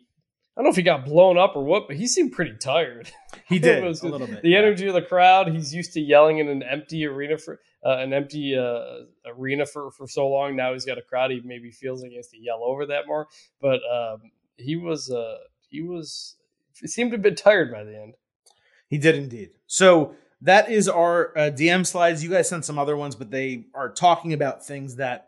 [0.56, 3.10] I don't know if he got blown up or what, but he seemed pretty tired.
[3.48, 4.42] He did a little bit.
[4.42, 4.58] The yeah.
[4.58, 5.50] energy of the crowd.
[5.50, 9.92] He's used to yelling in an empty arena for uh, an empty uh, arena for
[9.92, 10.56] for so long.
[10.56, 11.32] Now he's got a crowd.
[11.32, 13.28] He maybe feels like he has to yell over that more.
[13.62, 15.12] But um, he was.
[15.12, 15.38] Uh,
[15.70, 16.36] he was.
[16.80, 18.14] He seemed a bit tired by the end.
[18.88, 19.52] He did indeed.
[19.68, 22.24] So that is our uh, DM slides.
[22.24, 25.28] You guys sent some other ones, but they are talking about things that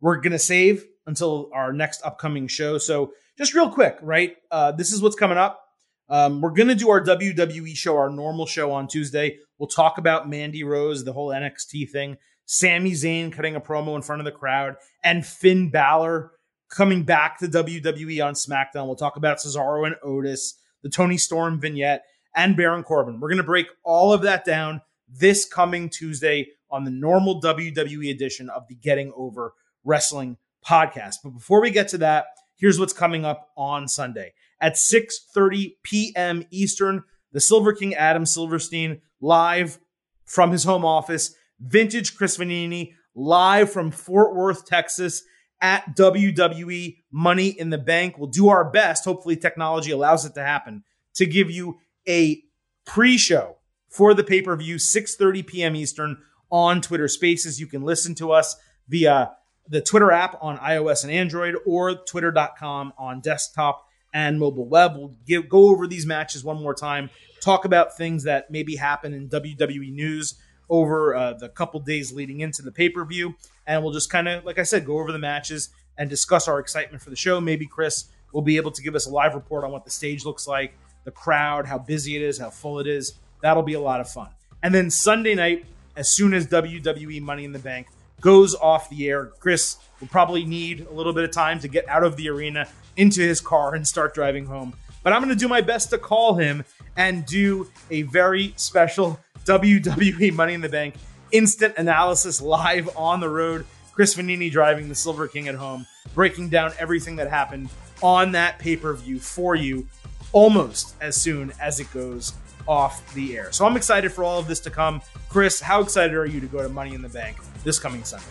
[0.00, 2.78] we're to save until our next upcoming show.
[2.78, 4.36] So, just real quick, right?
[4.50, 5.66] Uh, this is what's coming up.
[6.08, 9.38] Um, we're to do our WWE show, our normal show on Tuesday.
[9.62, 12.16] We'll talk about Mandy Rose, the whole NXT thing,
[12.46, 14.74] Sami Zayn cutting a promo in front of the crowd,
[15.04, 16.32] and Finn Balor
[16.68, 18.86] coming back to WWE on SmackDown.
[18.86, 22.02] We'll talk about Cesaro and Otis, the Toni Storm vignette,
[22.34, 23.20] and Baron Corbin.
[23.20, 28.10] We're going to break all of that down this coming Tuesday on the normal WWE
[28.10, 31.18] edition of the Getting Over Wrestling podcast.
[31.22, 32.24] But before we get to that,
[32.56, 34.32] here's what's coming up on Sunday.
[34.60, 36.46] At 6:30 p.m.
[36.50, 39.78] Eastern, the Silver King Adam Silverstein live
[40.26, 45.22] from his home office, vintage Chris Vannini live from Fort Worth, Texas
[45.60, 48.18] at WWE Money in the Bank.
[48.18, 50.84] We'll do our best, hopefully technology allows it to happen,
[51.14, 51.78] to give you
[52.08, 52.42] a
[52.84, 53.56] pre-show
[53.88, 55.76] for the pay-per-view 6:30 p.m.
[55.76, 56.18] Eastern
[56.50, 57.60] on Twitter Spaces.
[57.60, 58.56] You can listen to us
[58.88, 59.32] via
[59.68, 64.96] the Twitter app on iOS and Android or twitter.com on desktop and mobile web.
[64.96, 67.10] We'll give, go over these matches one more time,
[67.42, 70.36] talk about things that maybe happen in WWE news
[70.70, 73.34] over uh, the couple days leading into the pay per view.
[73.66, 76.58] And we'll just kind of, like I said, go over the matches and discuss our
[76.58, 77.40] excitement for the show.
[77.40, 80.24] Maybe Chris will be able to give us a live report on what the stage
[80.24, 80.72] looks like,
[81.04, 83.14] the crowd, how busy it is, how full it is.
[83.42, 84.28] That'll be a lot of fun.
[84.62, 85.66] And then Sunday night,
[85.96, 87.88] as soon as WWE Money in the Bank
[88.20, 91.86] goes off the air, Chris will probably need a little bit of time to get
[91.88, 94.74] out of the arena into his car and start driving home.
[95.02, 96.64] But I'm going to do my best to call him
[96.96, 100.94] and do a very special WWE Money in the Bank
[101.32, 103.66] instant analysis live on the road.
[103.92, 107.68] Chris Vannini driving the Silver King at home, breaking down everything that happened
[108.02, 109.86] on that pay per view for you
[110.32, 112.32] almost as soon as it goes
[112.66, 113.52] off the air.
[113.52, 115.02] So I'm excited for all of this to come.
[115.28, 118.24] Chris, how excited are you to go to Money in the Bank this coming Sunday?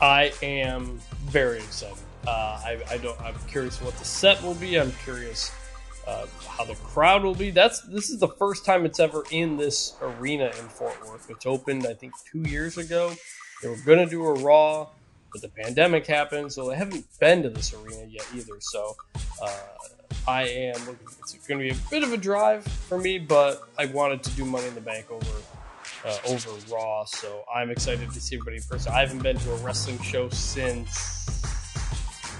[0.00, 1.98] I am very excited.
[2.26, 3.18] Uh, I, I, don't.
[3.20, 4.78] I'm curious what the set will be.
[4.78, 5.50] I'm curious
[6.08, 7.50] uh, how the crowd will be.
[7.50, 11.46] That's this is the first time it's ever in this arena in Fort Worth, which
[11.46, 13.12] opened I think two years ago.
[13.62, 14.88] They were gonna do a Raw,
[15.32, 18.54] but the pandemic happened, so they haven't been to this arena yet either.
[18.60, 18.96] So
[19.42, 19.50] uh,
[20.26, 20.78] I am.
[20.86, 21.06] looking.
[21.20, 24.44] It's gonna be a bit of a drive for me, but I wanted to do
[24.44, 25.26] Money in the Bank over.
[26.04, 28.92] Uh, over Raw, so I'm excited to see everybody in person.
[28.92, 31.42] I haven't been to a wrestling show since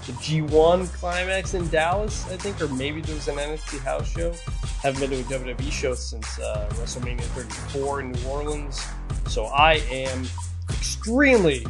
[0.09, 4.33] the G1 climax in Dallas, I think, or maybe there was an NXT house show.
[4.81, 8.83] Haven't been to a WWE show since uh, WrestleMania 34 in New Orleans.
[9.27, 10.25] So I am
[10.69, 11.63] extremely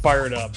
[0.00, 0.54] fired up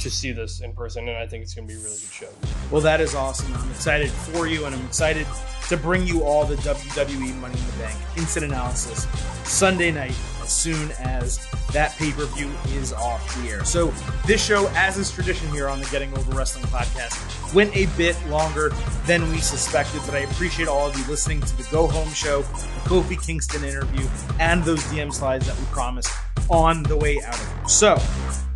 [0.00, 2.10] to see this in person, and I think it's going to be a really good
[2.10, 2.28] show.
[2.70, 3.52] Well, that is awesome.
[3.52, 5.26] I'm excited for you, and I'm excited
[5.68, 9.06] to bring you all the WWE Money in the Bank instant analysis
[9.44, 11.38] Sunday night as soon as
[11.72, 13.64] that pay per view is off the air.
[13.64, 13.92] So,
[14.26, 18.16] this show, as is tradition here on the Getting Over Wrestling podcast, went a bit
[18.26, 18.70] longer
[19.06, 22.42] than we suspected, but I appreciate all of you listening to the Go Home show,
[22.42, 24.06] the Kofi Kingston interview,
[24.38, 26.12] and those DM slides that we promised
[26.50, 27.68] on the way out of here.
[27.68, 27.96] So,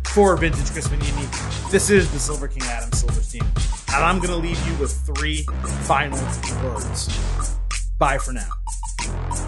[0.05, 3.43] for Vintage Chris Vannini, this is the Silver King Adam Silverstein,
[3.93, 5.43] and I'm going to leave you with three
[5.83, 6.19] final
[6.63, 7.09] words.
[7.99, 9.46] Bye for now.